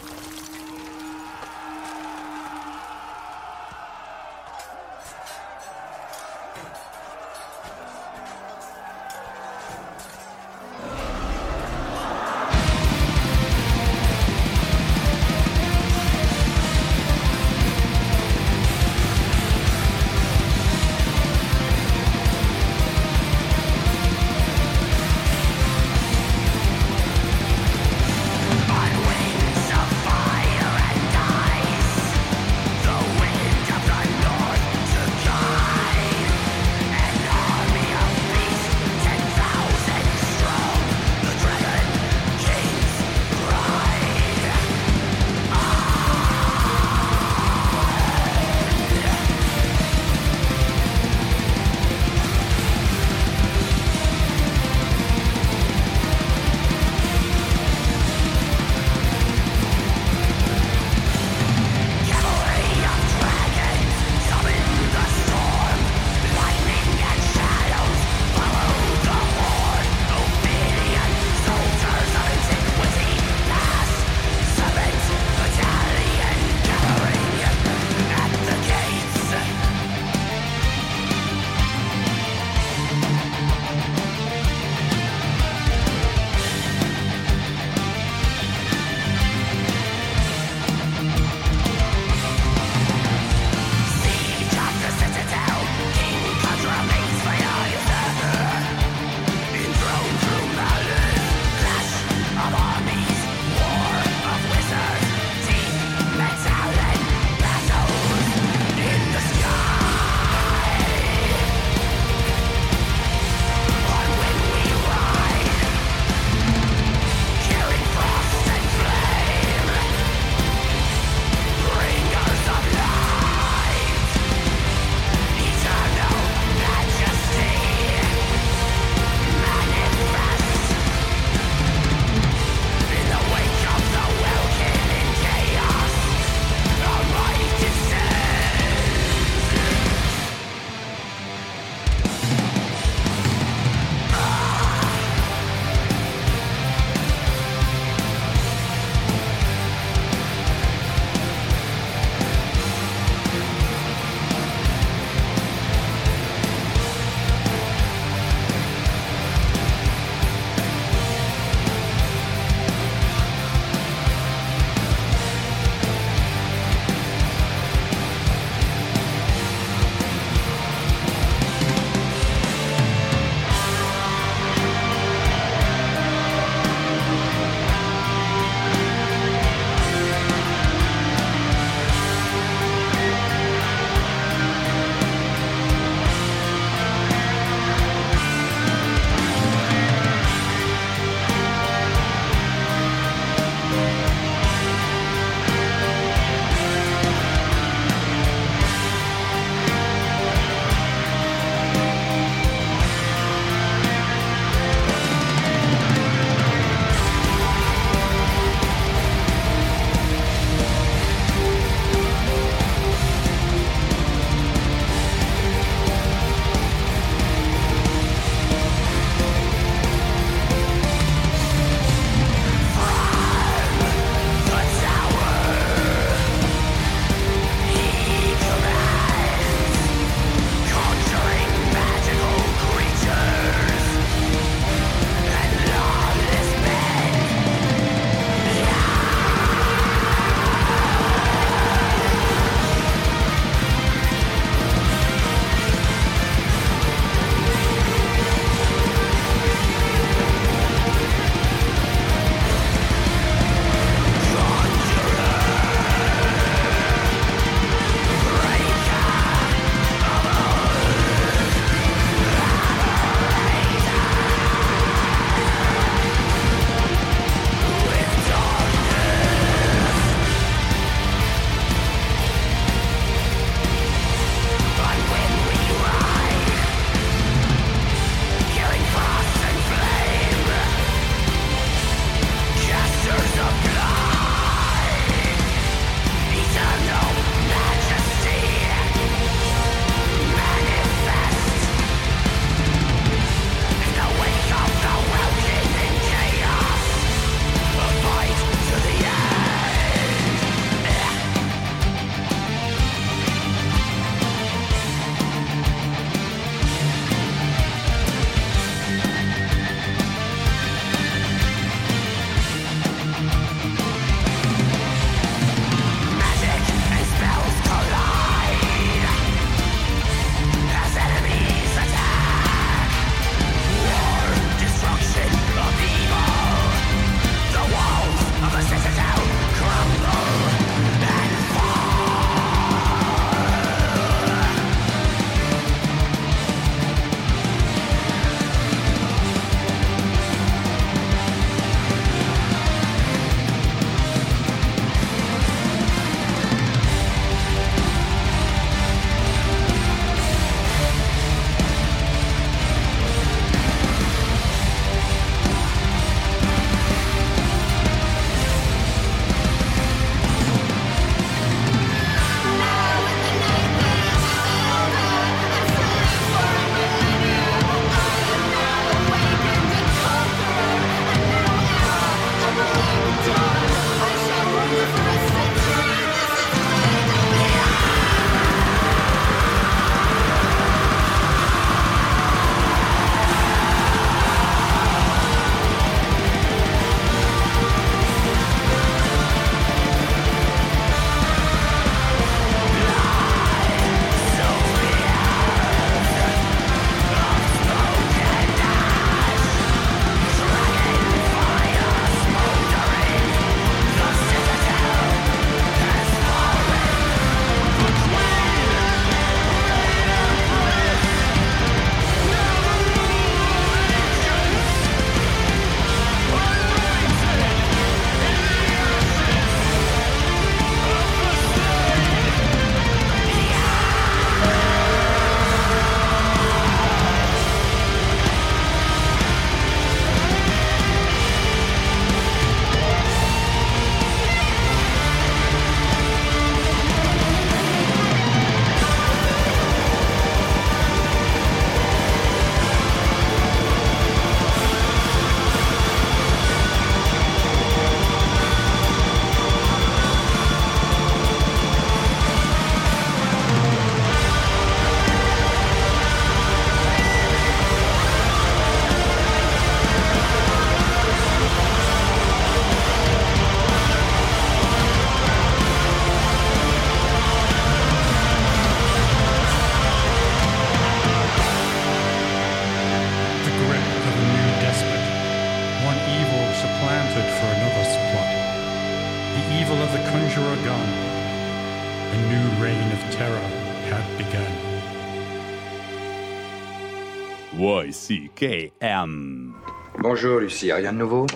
[488.41, 489.53] YCKM.
[489.99, 491.27] Bonjour Lucie, rien de nouveau?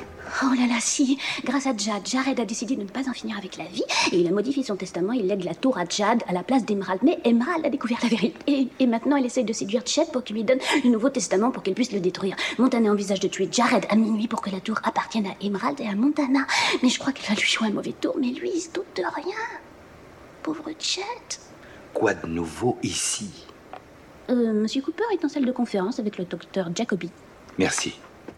[0.41, 1.19] Oh là là, si.
[1.44, 4.18] Grâce à Jad, Jared a décidé de ne pas en finir avec la vie et
[4.18, 5.14] il a modifié son testament.
[5.14, 7.02] Il lègue la tour à Jad à la place d'Emerald.
[7.03, 8.40] Mais Emerald a découvert la vérité.
[8.48, 11.52] Et, et maintenant, elle essaye de séduire Chet pour qu'il lui donne le nouveau testament
[11.52, 12.36] pour qu'elle puisse le détruire.
[12.57, 15.88] Montana envisage de tuer Jared à minuit pour que la tour appartienne à Emerald et
[15.88, 16.48] à Montana.
[16.82, 18.15] Mais je crois qu'elle va lui jouer un mauvais tour.
[18.19, 19.38] Mais lui, il se doute de rien.
[20.41, 21.02] Pauvre Chet.
[21.94, 23.44] Quoi de nouveau ici?
[24.30, 27.10] Euh, Monsieur Cooper est en salle de conférence avec le docteur Jacoby.
[27.57, 27.93] Merci.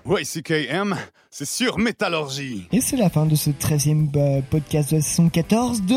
[0.06, 0.96] YCKM,
[1.30, 2.68] c'est sur métallurgie.
[2.72, 5.96] Et c'est la fin de ce 13e euh, podcast de la saison 14 de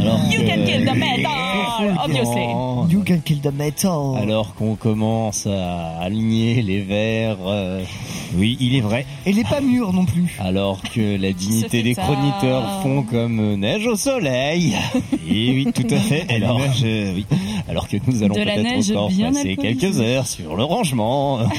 [0.00, 1.51] Alors You can kill the metal,
[2.04, 2.92] obviously.
[2.92, 4.16] You can kill the metal.
[4.20, 7.36] Alors qu'on commence à aligner les verres.
[7.46, 7.82] euh,
[8.36, 9.04] Oui, il est vrai.
[9.26, 10.36] Elle est pas mûre non plus.
[10.40, 14.74] Alors que la dignité fait des chroniqueurs font comme euh, neige au soleil.
[15.28, 16.26] Et oui, tout à fait.
[16.32, 17.26] Alors- euh, oui.
[17.68, 19.76] Alors que nous allons peut-être encore bien passer alcoolisée.
[19.76, 21.38] quelques heures sur le rangement.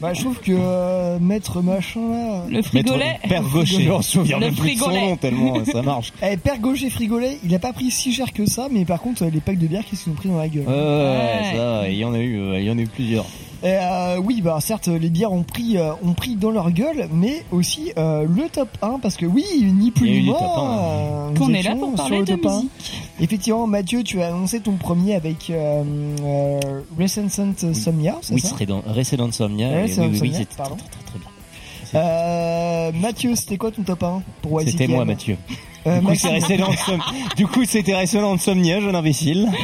[0.00, 2.42] Bah, je trouve que euh, maître machin là.
[2.50, 3.18] Le frigolet.
[3.28, 5.06] Père Gaucher, on se souvient Le même plus de son frigolet.
[5.10, 6.12] nom tellement ça marche.
[6.22, 9.24] Eh, Père Gaucher Frigolet, il a pas pris si cher que ça, mais par contre,
[9.24, 11.56] euh, les packs de bière, qu'est-ce qu'ils ont pris dans la gueule Ouais, ouais, Ouais.
[11.56, 13.26] ça, il y en a eu, euh, il y en a eu plusieurs.
[13.62, 17.08] Et, euh, oui, bah certes, les bières ont pris, euh, ont pris dans leur gueule,
[17.12, 20.60] mais aussi euh, le top 1, parce que oui, ni plus ni moins, top 1.
[20.60, 22.54] euh, Qu'on est là pour parler le de top 1.
[22.56, 22.70] musique.
[23.18, 25.82] Effectivement, Mathieu, tu as annoncé ton premier avec euh,
[26.22, 26.60] euh,
[27.00, 27.28] Recent
[27.72, 29.68] Somnia, c'est Oui, ça dans Récédent Somnia.
[29.70, 30.76] Ouais, oui, dans oui, oui, Somnia, c'était très, pardon.
[30.76, 32.00] très, bien.
[32.02, 35.38] euh, Mathieu, c'était quoi ton top 1 pour C'était moi, Mathieu.
[35.86, 36.28] Euh, Du coup, Maxime.
[36.30, 37.00] c'est Récédent Som-
[37.36, 39.48] Du coup, c'était Récédent Somnia, jeune imbécile.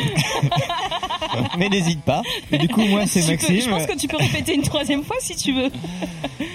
[1.59, 2.23] Mais n'hésite pas.
[2.51, 3.61] Et du coup, moi, c'est peux- Maxime.
[3.61, 5.71] je pense que tu peux répéter une troisième fois si tu veux.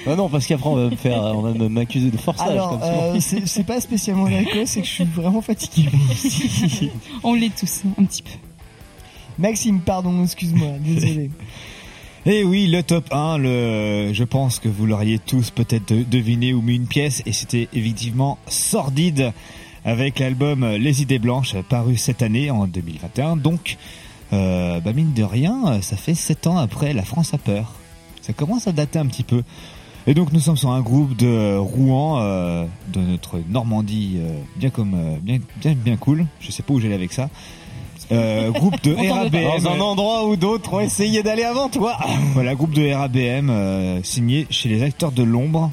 [0.06, 2.50] Ah non, parce qu'après, on va me faire, on va me- m'accuser de forçage.
[2.50, 5.90] Alors, euh, c'est pas spécialement l'alcool, c'est que je suis vraiment fatigué.
[7.24, 8.32] On l'est tous, un petit peu.
[9.40, 11.30] Maxime, pardon, excuse-moi, désolé.
[12.26, 16.54] Et oui, le top 1, le, je pense que vous l'auriez tous peut-être de- deviné
[16.54, 19.32] ou mis une pièce, et c'était effectivement Sordide,
[19.86, 23.38] avec l'album Les Idées Blanches, paru cette année, en 2021.
[23.38, 23.78] Donc,
[24.34, 27.74] euh, bah mine de rien, ça fait 7 ans après La France a peur.
[28.22, 29.44] Ça commence à dater un petit peu.
[30.06, 34.70] Et donc nous sommes sur un groupe de Rouen, euh, de notre Normandie, euh, bien
[34.70, 36.26] comme euh, bien, bien bien cool.
[36.40, 37.30] Je sais pas où j'allais avec ça.
[38.12, 38.94] Euh, groupe de.
[39.12, 39.64] RABM.
[39.64, 41.98] Dans un endroit où d'autres ont essayé d'aller avant toi.
[42.34, 45.72] Voilà, groupe de RABM euh, signé chez les acteurs de l'ombre.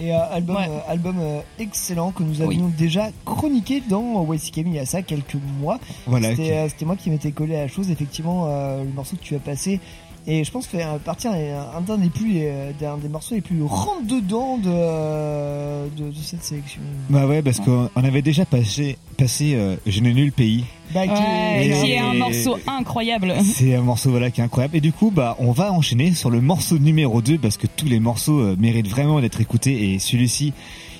[0.00, 4.74] Et euh, album, euh, album euh, excellent que nous avions déjà chroniqué dans YCKM il
[4.74, 5.78] y a ça quelques mois.
[6.06, 7.90] Voilà, C'était euh, c'était moi qui m'étais collé à la chose.
[7.90, 9.80] Effectivement, euh, le morceau que tu as passé.
[10.26, 11.34] Et je pense que fait partie un,
[11.76, 12.70] un des plus, euh,
[13.02, 16.80] des morceaux les plus rentre dedans de, euh, de, de cette sélection.
[17.10, 20.64] Bah ouais, parce qu'on on avait déjà passé, passé euh, Je n'ai nul pays.
[20.94, 23.34] Bah, qui Ouais, est- qui est un morceau incroyable.
[23.42, 24.76] C'est un morceau voilà qui est incroyable.
[24.76, 27.86] Et du coup, bah on va enchaîner sur le morceau numéro 2 parce que tous
[27.86, 30.52] les morceaux euh, méritent vraiment d'être écoutés et celui-ci,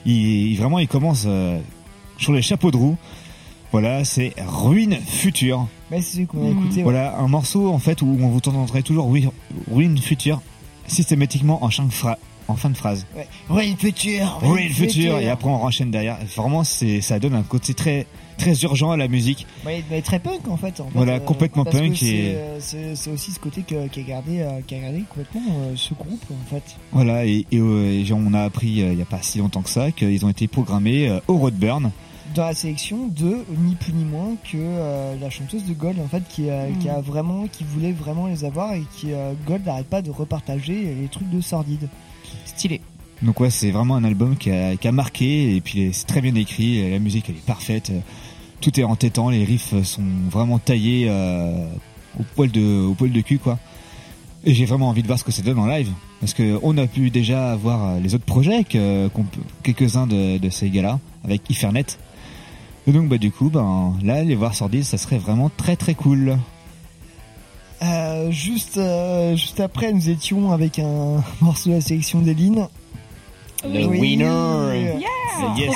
[0.05, 0.13] il,
[0.51, 1.61] il- vraiment il commence euh,
[2.19, 2.97] sur les chapeaux de roue.
[3.73, 5.67] Voilà, c'est Ruine Future.
[5.91, 6.59] Bah, c'est celui qu'on a Mhm.
[6.59, 6.77] écouté.
[6.79, 6.83] ouais.
[6.83, 9.11] Voilà, un morceau en fait où on vous entendrait toujours
[9.71, 10.41] Ruine Future
[10.87, 12.17] systématiquement en fin de, phra-
[12.49, 13.07] en fin de phrase.
[13.17, 13.27] Ouais.
[13.49, 14.39] Ruine future.
[14.43, 16.19] Ruine Future et après on enchaîne derrière.
[16.37, 19.47] Vraiment, c'est ça donne un côté très très urgent à la musique.
[19.65, 20.81] Ouais, mais très punk en fait.
[20.81, 23.87] en fait, Voilà, complètement parce que punk c'est, euh, C'est c'est aussi ce côté que-
[23.89, 26.63] qui a gardé, euh, qui a gardé complètement euh, ce groupe en fait.
[26.91, 29.63] Voilà, et, et, euh, et on a appris euh, il y a pas si longtemps
[29.63, 31.91] que ça qu'ils ont été programmés euh, au Roadburn.
[32.35, 36.09] Dans la sélection de ni plus ni moins que euh, la chanteuse de Gold en
[36.09, 36.79] fait qui a, Mm.
[36.79, 40.11] qui a vraiment, qui voulait vraiment les avoir et qui euh, Gold n'arrête pas de
[40.11, 41.89] repartager les trucs de sordide.
[42.47, 42.81] Stylé.
[43.21, 46.21] Donc ouais, c'est vraiment un album qui a, qui a marqué et puis c'est très
[46.23, 48.01] bien écrit, la musique elle est parfaite, euh,
[48.63, 51.67] tout est entêtant, les riffs sont vraiment taillés euh,
[52.19, 53.59] au poil de au poil de cul quoi.
[54.45, 55.91] Et j'ai vraiment envie de voir ce que ça donne en live
[56.21, 59.09] parce que on a pu déjà voir euh, les autres projets que
[59.63, 61.85] quelques-uns de, de ces gars-là avec Ifernet.
[62.87, 65.95] Et donc bah du coup ben là les voir Sordide ça serait vraiment très très
[65.95, 66.37] cool.
[67.83, 72.69] Euh, juste, euh, juste après, nous étions avec un morceau de la sélection d'Eline.
[73.65, 74.99] Le winner.
[75.01, 75.09] Yeah.
[75.57, 75.75] Yes.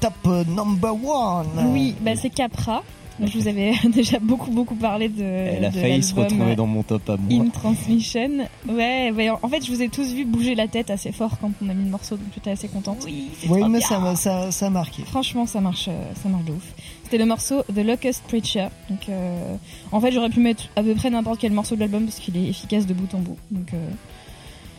[0.00, 1.46] Top euh, number one.
[1.72, 2.82] Oui, bah c'est Capra.
[3.22, 5.22] Je vous avais déjà beaucoup beaucoup parlé de.
[5.22, 7.42] Elle a de failli se retrouver dans mon top à moi.
[7.44, 8.30] In Transmission.
[8.68, 11.50] Ouais, ouais, en fait, je vous ai tous vu bouger la tête assez fort quand
[11.62, 12.98] on a mis le morceau, donc j'étais assez contente.
[13.04, 15.02] Oui, Oui, mais ça, m'a- ça, ça a marqué.
[15.04, 16.72] Franchement, ça marche, euh, ça marche de ouf.
[17.04, 18.68] C'était le morceau The Locust Preacher.
[18.88, 19.54] Donc, euh,
[19.92, 22.36] en fait, j'aurais pu mettre à peu près n'importe quel morceau de l'album parce qu'il
[22.36, 23.36] est efficace de bout en bout.
[23.50, 23.76] Donc, euh,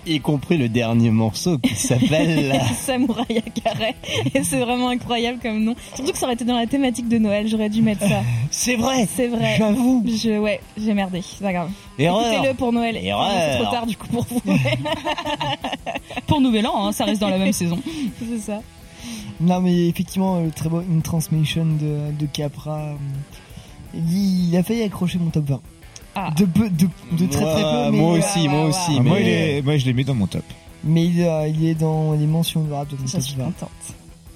[0.06, 2.60] Y compris le dernier morceau qui s'appelle.
[2.86, 3.96] Samouraï à carré.
[4.34, 5.76] Et c'est vraiment incroyable comme nom.
[5.96, 7.48] Surtout que ça aurait été dans la thématique de Noël.
[7.48, 8.22] J'aurais dû mettre ça.
[8.52, 9.08] C'est vrai.
[9.16, 9.56] C'est vrai.
[9.58, 10.04] J'avoue.
[10.08, 11.22] Je, ouais, j'ai merdé.
[11.22, 11.70] C'est pas grave.
[12.00, 12.34] Erreur.
[12.34, 12.98] Écoutez-le pour Noël.
[12.98, 13.30] Erreur.
[13.32, 14.42] C'est trop tard du coup pour vous.
[16.28, 17.78] Pour Nouvel An, hein, ça reste dans la même saison.
[18.20, 18.62] c'est ça.
[19.40, 22.94] Non, mais effectivement, euh, très beau, une transmission de, de Capra.
[23.94, 25.62] Il, il a failli accrocher mon top 20.
[26.38, 27.92] De, peu, de, de très très peu.
[27.92, 29.28] Mais, moi aussi, moi aussi, Ah, moi, mais- il
[29.58, 30.44] est- moi, je l'ai mis dans mon top.
[30.84, 33.46] Mais il, euh, il est dans les mentions honorables de mon Je top suis 20.
[33.46, 33.70] contente.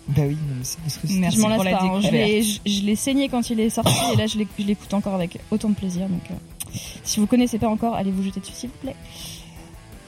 [0.07, 1.84] Bah oui, mais c'est parce que c'est- je m'en lasse pour la pas.
[1.84, 1.99] hein.
[2.02, 2.61] Je l'ai- découverte.
[2.65, 5.15] je- je l'ai saigné quand il est sorti et là je l'éc- je l'écoute encore
[5.15, 6.07] avec autant de plaisir.
[6.07, 8.95] Donc, euh, si vous connaissez pas encore, allez vous jeter dessus s'il vous plaît.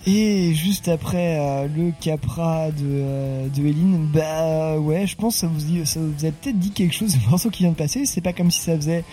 [0.06, 5.39] Et juste après euh, le Capra de, euh, de Eline, bah ouais, je pense que
[5.41, 7.76] ça vous, dit- ça vous a peut-être dit quelque chose, le morceau qui vient de
[7.76, 8.06] passer.
[8.06, 9.03] C'est pas comme si ça faisait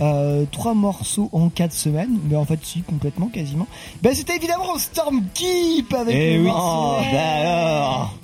[0.00, 3.66] euh, trois morceaux en quatre semaines, mais en fait, si, complètement, quasiment.
[4.02, 6.50] Bah c'était évidemment Storm Keep avec Eh le oui.
[6.52, 8.14] Oh, bah alors.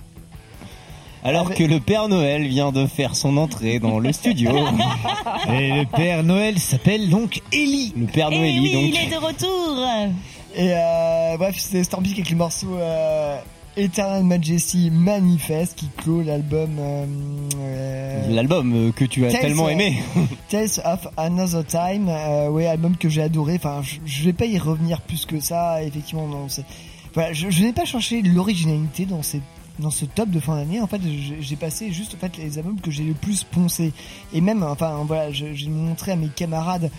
[1.27, 4.51] Alors que le Père Noël vient de faire son entrée dans le studio.
[5.49, 7.95] Et le Père Noël s'appelle donc Ellie.
[7.97, 9.11] Le Père Eh Noël, donc.
[9.11, 9.87] de retour.
[10.57, 13.39] Et euh, bref, c'était Storm Keep avec le morceau euh,
[13.77, 16.77] Eternal Majesty Manifest qui clôt l'album.
[16.79, 17.07] euh,
[17.57, 19.99] euh, L'album euh, que tu as Tales, tellement euh, aimé.
[20.49, 23.55] Tales of Another Time, euh, ouais, album que j'ai adoré.
[23.57, 25.83] Enfin, je, je vais pas y revenir plus que ça.
[25.83, 26.47] Effectivement, non.
[27.15, 29.41] Voilà, je, je n'ai pas cherché l'originalité dans ces
[29.81, 30.81] dans ce top de fin d'année.
[30.81, 31.01] En fait,
[31.41, 33.93] j'ai- passé juste en fait les albums que j'ai le plus poncé.
[34.33, 36.91] Et même, enfin, voilà, j'ai montré à mes camarades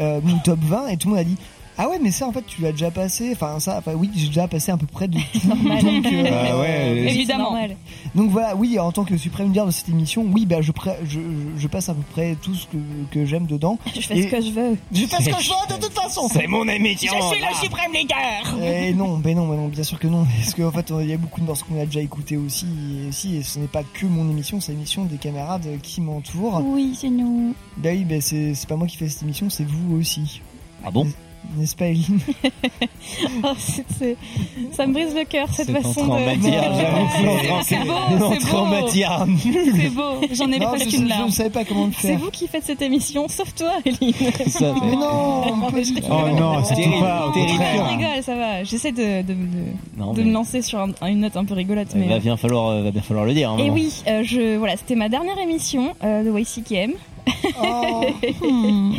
[0.00, 1.36] euh, mon top 20 et tout le monde a dit.
[1.82, 4.26] Ah ouais mais ça en fait tu l'as déjà passé enfin ça enfin oui j'ai
[4.26, 5.82] déjà passé à peu près de tout Normal.
[5.82, 7.16] donc, euh, Ah ouais, Évidemment.
[7.24, 7.76] C'est normal.
[8.14, 10.98] donc voilà, oui, en tant que suprême leader de cette émission, oui, bah je, pré-
[11.04, 11.20] je,
[11.56, 12.76] je passe à peu près tout ce que,
[13.10, 13.78] que j'aime dedans.
[13.94, 14.76] Je fais Et ce que je veux.
[14.92, 16.28] Je fais ce que je veux de toute façon.
[16.30, 17.12] C'est mon émission.
[17.18, 17.54] là.
[17.62, 18.62] suprême leader.
[18.62, 21.12] Et non, ben non, ben non, bien sûr que non, parce qu'en fait, il y
[21.14, 22.66] a beaucoup de morceaux qu'on a déjà écoutés aussi,
[23.04, 26.60] et, aussi, et ce n'est pas que mon émission, c'est l'émission des camarades qui m'entourent.
[26.64, 27.54] Oui, c'est nous.
[27.78, 30.42] Bah oui, ben c'est c'est pas moi qui fais cette émission, c'est vous aussi.
[30.84, 31.06] Ah bon?
[31.56, 32.20] N'est-ce pas, Eline
[33.42, 34.16] Oh, c'est- c'est-
[34.72, 36.24] ça me brise le cœur cette C'est façon de.
[36.24, 36.72] matière.
[37.64, 38.64] C'est beau, c'est beau.
[38.66, 39.26] matière.
[39.74, 40.20] C'est beau.
[40.32, 41.26] J'en ai Non, presque je, une je larme.
[41.26, 42.18] ne savais pas comment le C'est faire.
[42.18, 44.12] vous qui faites cette émission, sauf toi, Eline.
[44.48, 46.02] Ça, Mais non, pas du tout.
[46.10, 47.32] Oh non, c'est Terrible, pas.
[47.34, 48.62] Je rigole, ça va.
[48.64, 49.36] J'essaie de, de, de,
[49.98, 51.88] Non, de mais- me lancer sur un- une note un peu rigolote.
[51.94, 52.08] Il Mais...
[52.08, 53.50] va bien falloir, euh, va bien falloir le dire.
[53.50, 53.74] hein, Et maintenant.
[53.74, 56.92] oui, euh, je, voilà, c'était ma dernière émission euh, de YCKM.
[57.62, 58.04] Oh.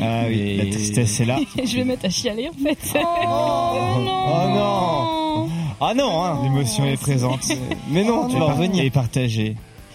[0.01, 1.39] Ah oui, la tristesse est là.
[1.63, 2.93] je vais mettre à chialer en fait.
[2.95, 5.49] Oh non
[5.79, 6.39] Ah non hein.
[6.43, 7.41] L'émotion est présente.
[7.89, 8.83] Mais non, tu vas revenir.
[8.83, 8.91] Et.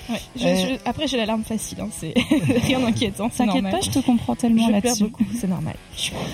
[0.09, 0.55] Ouais, je- Euh.
[0.57, 2.15] je- après, j'ai l'alarme facile, hein, c'est
[2.66, 3.28] rien d'inquiétant.
[3.28, 5.05] T'inquiète pas, je te comprends tellement là-dessus.
[5.05, 5.74] beaucoup, c'est normal.
[5.97, 6.28] Je suis pareil.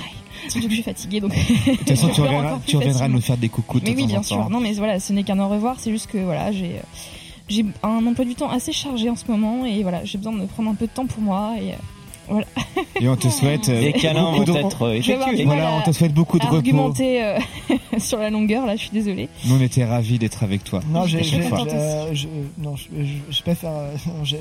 [0.49, 1.31] Surtout que je suis fatiguée, donc.
[1.33, 4.03] De toute façon, tu reviendras, tu reviendras nous faire des coucous de Mais temps oui,
[4.05, 4.23] en bien temps.
[4.25, 4.51] sûr.
[4.51, 5.77] Non, mais voilà, ce n'est qu'un au revoir.
[5.79, 6.83] C'est juste que voilà, j'ai euh,
[7.53, 10.47] j'ai un emploi du temps assez chargé en ce moment et voilà, j'ai besoin de
[10.47, 11.77] prendre un peu de temps pour moi et euh,
[12.33, 12.47] voilà.
[13.01, 15.45] Et on te souhaite euh, Les câlins beaucoup vont de être euh, effectués.
[15.45, 16.57] Voilà, on te souhaite beaucoup de repos.
[16.57, 17.39] argumenter euh,
[17.99, 18.67] sur la longueur.
[18.67, 19.29] Là, je suis désolée.
[19.47, 20.81] Nous, on était ravis d'être avec toi.
[20.91, 21.37] Non, j'ai, Je suis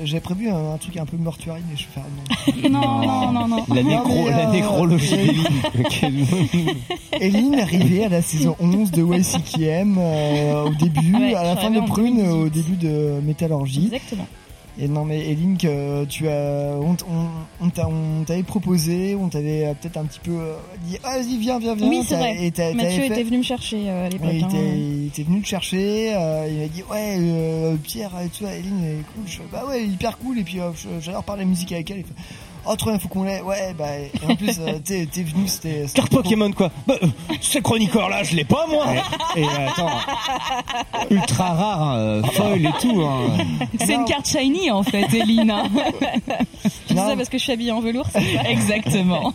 [0.04, 2.70] j'ai- prévu un, un truc un peu mortuaire, mais je vais faire non.
[2.70, 3.64] Non, non, non, non.
[3.74, 5.32] La, nécro- la euh, nécrologie.
[7.20, 11.70] Eline arrivée à la saison 11 de YCKM euh, au début, Ouais, à la fin
[11.70, 12.32] de Prune, 2018.
[12.32, 13.86] au début de Métallurgie.
[13.92, 14.26] Exactement.
[14.78, 17.26] Et non, mais Eline, que tu as, on, on,
[17.60, 20.54] on t'a- on t'avait proposé, on t'avait peut-être un petit peu euh,
[20.86, 21.88] dit, ah, vas-y, viens, viens, viens.
[21.90, 22.36] Oui, c'est vrai.
[22.42, 24.28] Et Mathieu était venu me chercher euh, à l'époque.
[24.32, 24.48] Hein.
[24.48, 28.54] était, il était venu te chercher, euh, il m'a dit ouais euh, Pierre tu vois
[28.54, 30.58] Eline elle est cool, je fais, bah ouais hyper cool et puis
[31.00, 32.14] j'adore parler musique avec elle, il fait
[32.66, 35.48] oh trop bien faut qu'on l'ait, ouais bah et en plus euh, t'es t'es venu
[35.48, 37.06] c'était Carte Pokémon quoi bah, euh,
[37.40, 38.86] Ce chroniqueur là, je l'ai pas moi
[39.36, 39.90] Et attends,
[41.10, 43.02] ultra rare, euh, foil et tout.
[43.02, 43.44] Hein.
[43.80, 45.64] C'est une carte shiny en fait, Elina.
[46.86, 48.06] Tu dis ça parce que je suis habillée en velours,
[48.46, 49.32] Exactement.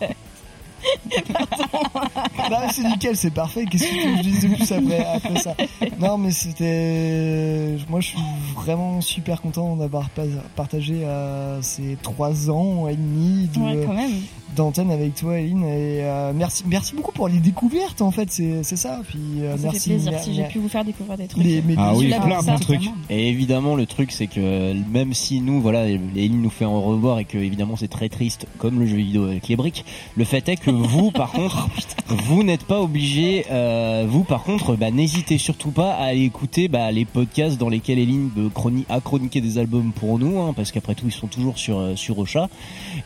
[2.50, 3.64] Bah, c'est nickel, c'est parfait.
[3.66, 5.54] Qu'est-ce que je dise de plus après, après ça?
[5.98, 7.76] Non, mais c'était.
[7.88, 8.18] Moi, je suis
[8.54, 10.08] vraiment super content d'avoir
[10.56, 14.12] partagé euh, ces trois ans et demi de- Ouais, quand même.
[14.58, 15.64] D'antenne avec toi, Eline.
[15.64, 18.30] Et euh, merci, merci beaucoup pour les découvertes, en fait.
[18.30, 19.00] C'est c'est ça.
[19.08, 19.80] Puis euh, Ça merci.
[19.80, 21.42] fait plaisir si j'ai pu vous faire découvrir des trucs.
[21.42, 22.90] les- mes Ah oui, plein, plein de trucs.
[23.10, 27.18] Et évidemment, le truc, c'est que même si nous, voilà, Eline nous fait en revoir
[27.18, 29.84] et que évidemment c'est très triste, comme le jeu vidéo avec les briques,
[30.16, 31.68] le fait est que vous, par contre,
[32.08, 33.46] vous n'êtes pas obligé.
[33.50, 37.68] euh, vous, par contre, bah, n'hésitez surtout pas à aller écouter bah, les podcasts dans
[37.68, 41.12] lesquels Eline euh, chroni- a chroniqué des albums pour nous, hein, parce qu'après tout, ils
[41.12, 42.48] sont toujours sur euh, sur Ocha,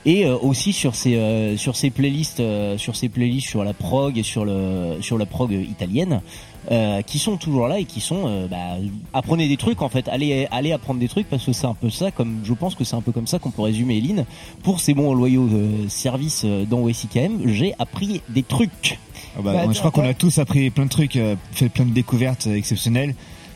[0.06, 3.74] et euh, aussi sur ses euh, sur ces playlists, euh, sur ces playlists sur la
[3.74, 6.20] prog et sur le sur la prog italienne,
[6.70, 8.77] euh, qui sont toujours là et qui sont euh, bah,
[9.12, 11.90] apprenez des trucs en fait, allez allez apprendre des trucs parce que c'est un peu
[11.90, 14.24] ça, comme je pense que c'est un peu comme ça qu'on peut résumer Eline.
[14.62, 18.98] Pour ces bons loyaux euh, services dans OSIKM, j'ai appris des trucs.
[19.36, 21.93] Ah bah, je crois qu'on a tous appris plein de trucs, euh, fait plein de
[21.93, 23.14] découvertes exceptionnelles.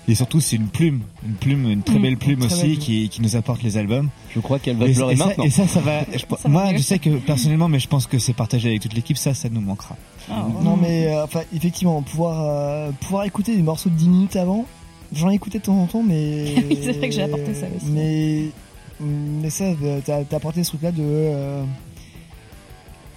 [0.09, 2.79] Et surtout, c'est une plume, une plume, une très Mm, belle plume très aussi belle
[2.79, 4.09] qui, qui nous apporte les albums.
[4.35, 6.03] Je crois qu'elle va et, pleurer et ça, et ça, ça va.
[6.13, 8.83] je- Ça va moi, je sais que personnellement, mais je pense que c'est partagé avec
[8.83, 9.17] toute l'équipe.
[9.17, 9.97] Ça, ça nous manquera.
[10.63, 14.67] Non mais euh, enfin effectivement pouvoir euh, pouvoir écouter des morceaux de 10 minutes avant,
[15.13, 17.67] j'en ai écouté de temps en temps mais Oui, c'est vrai que j'ai apporté ça
[17.77, 17.87] aussi.
[17.93, 18.43] Mais
[19.01, 19.67] mais ça
[20.05, 21.63] t'as apporté ce truc là de euh,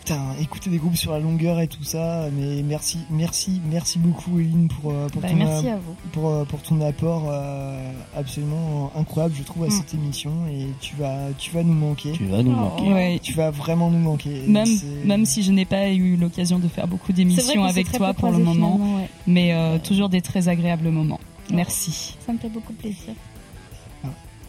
[0.09, 4.39] putain écouter des groupes sur la longueur et tout ça mais merci merci merci beaucoup
[4.39, 5.95] Eline pour euh, pour Bah, ton merci euh, à vous.
[6.11, 9.71] pour euh, pour ton apport euh, absolument incroyable je trouve à Mm.
[9.71, 12.11] cette émission et tu vas tu vas nous manquer.
[12.13, 12.91] Tu vas nous manquer.
[12.91, 13.19] Ouais.
[13.21, 14.41] Tu vas vraiment nous manquer.
[14.47, 14.67] Même,
[15.05, 18.39] même si je n'ai pas eu l'occasion de faire beaucoup d'émissions avec toi pour le
[18.39, 19.09] moment, ouais.
[19.27, 21.19] mais euh, toujours des très agréables moments.
[21.53, 22.17] Merci.
[22.25, 23.13] Ça me fait beaucoup plaisir.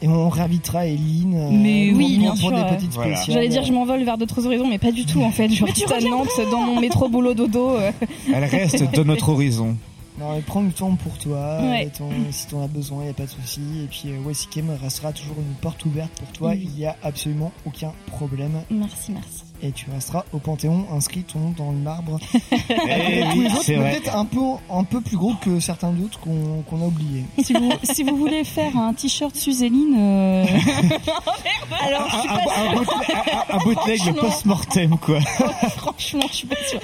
[0.03, 1.35] Et on réinvitera Eline.
[1.35, 3.17] euh, Mais oui, bien pour sûr, des petites Voilà.
[3.17, 3.35] spéciales.
[3.37, 5.49] J'allais dire je m'envole vers d'autres horizons, mais pas du tout en fait.
[5.51, 7.71] Je reste à Nantes dans mon métro boulot dodo.
[7.77, 7.93] euh.
[8.33, 9.77] Elle reste dans notre horizon.
[10.19, 11.59] Non, mais prends du temps pour toi.
[11.63, 11.87] Ouais.
[11.97, 13.61] ton- si t'en as besoin, y a pas de souci.
[13.85, 16.51] Et puis, euh, Wesikem restera toujours une porte ouverte pour toi.
[16.51, 16.69] Oui.
[16.75, 18.53] Il y a absolument aucun problème.
[18.71, 19.45] Merci, merci.
[19.63, 22.19] Et tu resteras au Panthéon, inscrit ton nom dans le marbre.
[22.53, 24.39] Eh peut-être un peu,
[24.73, 27.25] un peu plus gros que certains d'autres qu'on a oubliés.
[27.43, 30.45] Si vous, si vous voulez faire un t-shirt Suzéline, euh...
[31.87, 33.17] Alors, je suis Un, pas un, un, bootleg-
[33.51, 34.23] un- un bootleg de Franchement.
[34.23, 35.21] post-mortem, quoi.
[35.21, 36.81] Franchement, je suis pas sûre.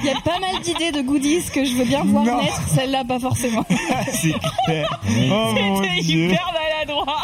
[0.00, 2.42] Il y a pas mal d'idées de goodies que je veux bien voir Non.
[2.42, 2.62] naître.
[2.74, 3.64] Celle-là, pas forcément.
[4.12, 4.34] c'est
[4.66, 5.00] clair.
[5.30, 6.24] Oh mon C'était dieu.
[6.30, 7.16] hyper maladroit.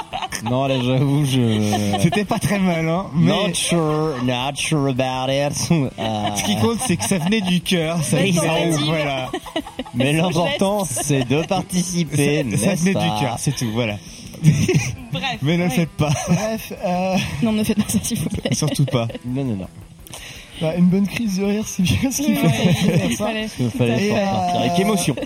[0.44, 1.98] Non, là, j'avoue, je.
[2.00, 3.06] C'était pas très mal, hein.
[3.14, 5.52] Mais Not sure, not sure about it.
[6.00, 8.02] Euh, ce qui compte, c'est que ça venait du cœur.
[8.02, 8.18] Ça
[8.84, 9.30] voilà.
[9.94, 12.44] Mais l'important, c'est de participer.
[12.56, 13.96] Ça, venait pas du cœur, c'est tout, voilà.
[15.12, 15.38] Bref.
[15.42, 15.70] Mais ne le ouais.
[15.70, 16.12] faites pas.
[16.28, 18.54] Bref, euh, Non, ne faites pas ça, s'il vous plaît.
[18.54, 19.06] Surtout pas.
[19.26, 19.66] Non, non, non.
[20.60, 22.46] bah, une bonne crise de rire, c'est bien ce qu'il faut.
[22.46, 23.26] Ouais, ça.
[23.26, 23.48] fallait.
[23.58, 25.16] Il fallait avec euh, émotion.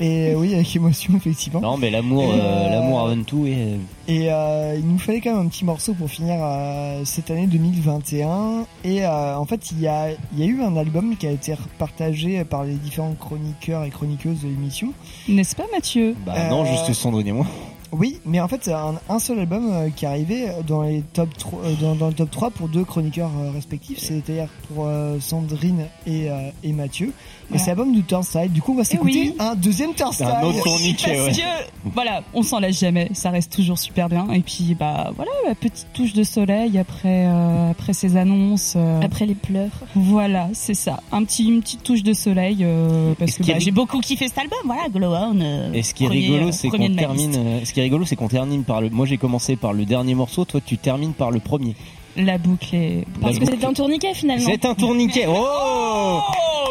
[0.00, 1.60] Et euh, oui, avec émotion, effectivement.
[1.60, 3.78] Non, mais l'amour, Et, euh, euh, l'amour avant tout est.
[4.06, 7.46] Et euh, il nous fallait quand même un petit morceau pour finir euh, cette année
[7.46, 8.64] 2021.
[8.84, 11.30] Et euh, en fait, il y a, il y a eu un album qui a
[11.30, 14.92] été partagé par les différents chroniqueurs et chroniqueuses de l'émission.
[15.28, 16.14] N'est-ce pas, Mathieu?
[16.24, 17.46] Bah non, juste Sandrine et moi.
[17.92, 21.02] Oui, mais en fait, c'est un, un seul album euh, qui est arrivé dans, les
[21.12, 24.84] top 3, euh, dans, dans le top 3 pour deux chroniqueurs euh, respectifs, c'est-à-dire pour
[24.86, 27.12] euh, Sandrine et, euh, et Mathieu.
[27.54, 28.52] Et c'est l'album du Turnstile.
[28.52, 29.34] Du coup, on va s'écouter oui.
[29.38, 30.26] un deuxième Turnstile.
[30.26, 31.42] Un autre tourniquet, Parce ouais.
[31.42, 34.30] que, voilà, on s'en laisse jamais, ça reste toujours super bien.
[34.32, 38.74] Et puis, bah, voilà, la petite touche de soleil après, euh, après ces annonces.
[38.76, 39.70] euh, Après les pleurs.
[39.94, 41.00] Voilà, c'est ça.
[41.10, 44.28] Un petit, une petite touche de soleil, euh, parce ce que bah, j'ai beaucoup kiffé
[44.28, 45.40] cet album, voilà, Glow On.
[45.40, 47.34] euh, Et ce qui est rigolo, euh, c'est qu'on termine.
[47.34, 48.90] euh, Ce qui est rigolo, c'est qu'on termine par le.
[48.90, 50.44] Moi, j'ai commencé par le dernier morceau.
[50.44, 51.76] Toi, tu termines par le premier.
[52.16, 53.04] La boucle est.
[53.20, 53.58] Parce La que boucle.
[53.60, 54.44] c'est un tourniquet finalement.
[54.50, 55.26] C'est un tourniquet.
[55.28, 56.18] Oh,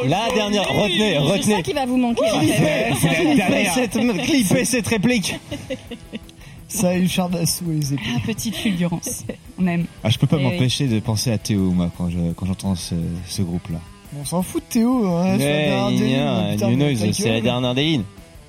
[0.06, 0.68] La dernière.
[0.68, 1.64] Retenez, C'est ça retenez.
[1.64, 2.30] qui va vous manquer.
[2.30, 2.94] en fait.
[3.00, 3.74] C'est la dernière.
[3.74, 3.92] Cette,
[4.26, 5.36] clipez cette réplique.
[6.68, 8.02] Ça a eu Chardassou et les épées.
[8.18, 9.24] Ah, petite fulgurance.
[9.58, 9.86] On aime.
[10.04, 12.96] Ah, je peux pas m'empêcher de penser à Théo, moi, quand je, quand j'entends ce,
[13.26, 13.80] ce groupe-là.
[14.20, 15.06] On s'en fout de Théo.
[15.08, 18.04] Hein, Ouais, c'est la dernière des lignes.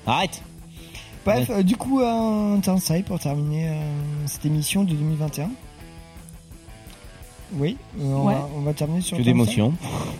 [0.05, 0.41] Arrête.
[1.25, 3.81] Bref, euh, du coup, un Turnstile pour terminer euh,
[4.25, 5.49] cette émission de 2021.
[7.57, 8.35] Oui, euh, on, Ouais.
[8.35, 9.73] va, on va terminer sur Que d'émotion.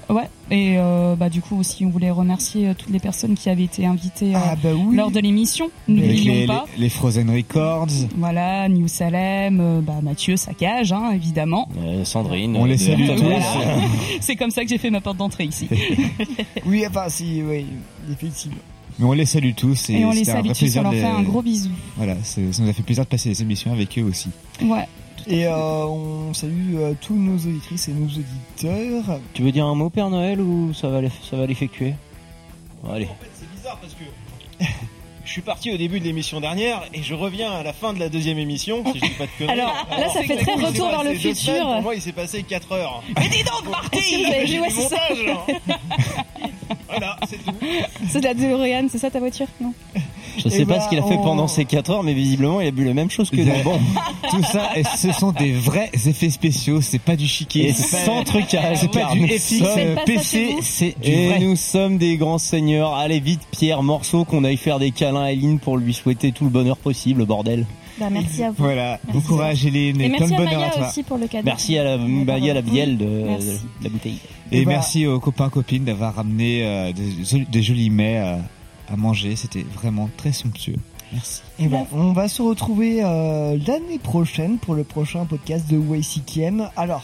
[0.10, 0.28] Ouais.
[0.50, 3.66] Et euh, bah du coup aussi, on voulait remercier euh, toutes les personnes qui avaient
[3.66, 4.96] été invitées euh, Ah bah oui.
[4.96, 5.70] lors de l'émission.
[5.88, 6.66] N'oublions les, pas.
[6.76, 7.86] les, les Frozen Records.
[8.18, 11.70] Voilà, New Salem, euh, bah Mathieu Saccage, hein, évidemment.
[11.78, 12.58] Euh, Sandrine.
[12.58, 13.24] On les salue tous.
[14.22, 15.70] C'est comme ça que j'ai fait ma porte d'entrée ici.
[16.66, 17.68] Oui, enfin, si, oui,
[18.12, 18.58] effectivement.
[19.00, 19.90] Mais on les salue tous.
[19.90, 21.72] Et, Et on les un salue vrai tous, on leur fait un gros bisou.
[21.96, 24.30] Voilà, ça nous a fait plaisir de passer les émissions avec eux aussi.
[24.62, 24.88] Ouais.
[25.28, 29.20] Et euh, on salue euh, tous nos auditrices et nos auditeurs.
[29.34, 31.94] Tu veux dire un mot, Père Noël, ou ça va, ça va l'effectuer
[32.84, 33.08] Bon, Allez.
[33.34, 34.64] C'est bizarre parce que
[35.30, 38.00] je suis parti au début de l'émission dernière et je reviens à la fin de
[38.00, 38.84] la deuxième émission.
[38.92, 39.60] Si je dis pas de conneries.
[39.60, 41.36] Alors, là, ça fait très retour vers le futur.
[41.36, 43.04] semaines, Pour moi, il s'est passé 4 heures.
[43.16, 45.46] Mais dis donc, Marty J'ai ouais, montage, là.
[46.88, 47.54] Voilà, c'est tout.
[48.10, 49.46] C'est de la DeLorean, c'est ça ta voiture?
[49.62, 49.72] Non
[50.44, 52.14] Je sais Eh pas bah, ce qu'il a fait on- pendant ces 4 heures, mais
[52.14, 53.52] visiblement, il a bu la même chose que nous.
[53.64, 53.80] Bon.
[54.30, 56.82] Tout ça, ce sont des vrais effets spéciaux.
[56.82, 57.70] C'est pas du chiquet.
[57.70, 60.56] Et c'est pas- sans trucage, C'est pas du FX chez PC.
[60.61, 61.40] C'est du Et vrai.
[61.40, 62.94] nous sommes des grands seigneurs.
[62.95, 66.44] Allez vite, Pierre, morceau qu'on aille faire des câlins à Eline pour lui souhaiter tout
[66.45, 67.66] le bonheur possible, bordel.
[67.99, 68.56] Bah, merci à vous.
[68.60, 69.28] Voilà, bon Merci.
[69.28, 70.88] courage Hélène Et merci plein de à bonheur à Maya toi.
[70.88, 71.44] aussi pour le cadeau.
[71.45, 73.24] Merci à la, Maya la bielle de,
[73.84, 74.20] la bouteille.
[74.53, 74.78] Et, Et voilà.
[74.80, 78.38] merci aux copains copines d'avoir ramené euh, des, des jolis mets euh,
[78.91, 79.36] à manger.
[79.36, 80.76] C'était vraiment très somptueux.
[81.11, 81.41] Merci.
[81.57, 86.70] Et ben, on va se retrouver euh, l'année prochaine pour le prochain podcast de YCKM.
[86.78, 87.03] Alors,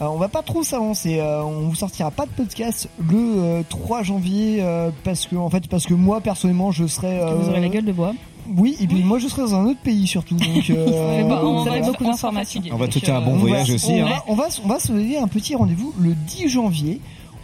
[0.00, 1.18] euh, on va pas trop s'avancer.
[1.18, 5.50] euh, on vous sortira pas de podcast le euh, 3 janvier euh, parce que en
[5.50, 7.18] fait parce que moi personnellement je serai.
[7.40, 8.12] Vous aurez la gueule de bois.
[8.56, 10.34] Oui, et puis moi je serai dans un autre pays surtout.
[10.36, 12.62] Donc, euh, Bah, on va beaucoup d'informations.
[12.72, 13.90] On va te faire un bon on voyage va, aussi.
[13.92, 14.10] On, hein.
[14.10, 17.00] va, on, va, on va se donner un petit rendez-vous le 10 janvier.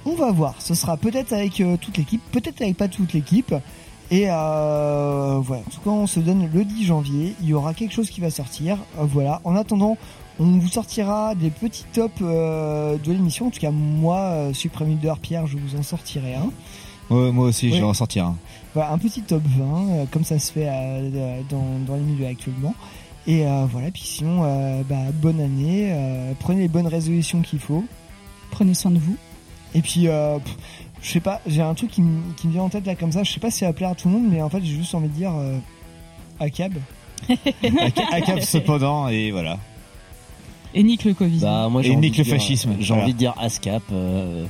[0.07, 0.55] On va voir.
[0.61, 3.55] Ce sera peut-être avec euh, toute l'équipe, peut-être avec pas toute l'équipe.
[4.11, 5.63] Et euh, voilà.
[5.67, 7.35] En tout cas, on se donne le 10 janvier.
[7.43, 8.79] Il y aura quelque chose qui va sortir.
[8.99, 9.41] Euh, voilà.
[9.45, 9.99] En attendant,
[10.39, 13.49] on vous sortira des petits tops euh, de l'émission.
[13.49, 16.51] En tout cas, moi, euh, Supreme Leader Pierre, je vous en sortirai un.
[17.11, 18.37] Ouais, moi aussi, je vais en sortir un.
[18.75, 22.27] Voilà, un petit top 20, euh, comme ça se fait euh, dans, dans les milieux
[22.27, 22.75] actuellement.
[23.27, 27.59] Et euh, voilà, puis sinon, euh, bah, bonne année, euh, prenez les bonnes résolutions qu'il
[27.59, 27.85] faut.
[28.51, 29.17] Prenez soin de vous.
[29.77, 30.57] Et puis, euh, pff,
[31.03, 33.13] je sais pas, j'ai un truc qui, me- qui me vient en tête là comme
[33.13, 34.61] ça, je sais pas si ça va plaire à tout le monde, mais en fait,
[34.65, 35.59] j'ai juste envie de dire euh,
[36.41, 36.75] ACAB.
[38.13, 39.59] À cap cependant, et voilà.
[40.75, 41.39] Et nique le Covid.
[41.41, 43.03] Bah, moi, j'ai Et envie nique de le dire- fascisme, J'ai voilà.
[43.05, 43.83] envie de dire ASCAP.
[43.93, 44.45] Euh,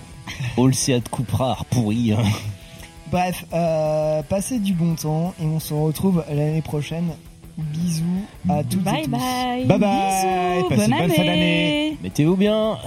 [0.58, 2.12] All Seat Cupra pourri.
[2.12, 2.22] hein.
[3.12, 7.10] Bref, euh, passez du bon temps et on se retrouve l'année prochaine.
[7.56, 8.02] Bisous
[8.48, 9.10] à toutes et Bye tous.
[9.10, 9.64] bye.
[9.66, 11.26] Bye bye, Bisous, passez bonne une bonne fin année.
[11.30, 11.96] d'année.
[12.02, 12.78] Mettez-vous bien.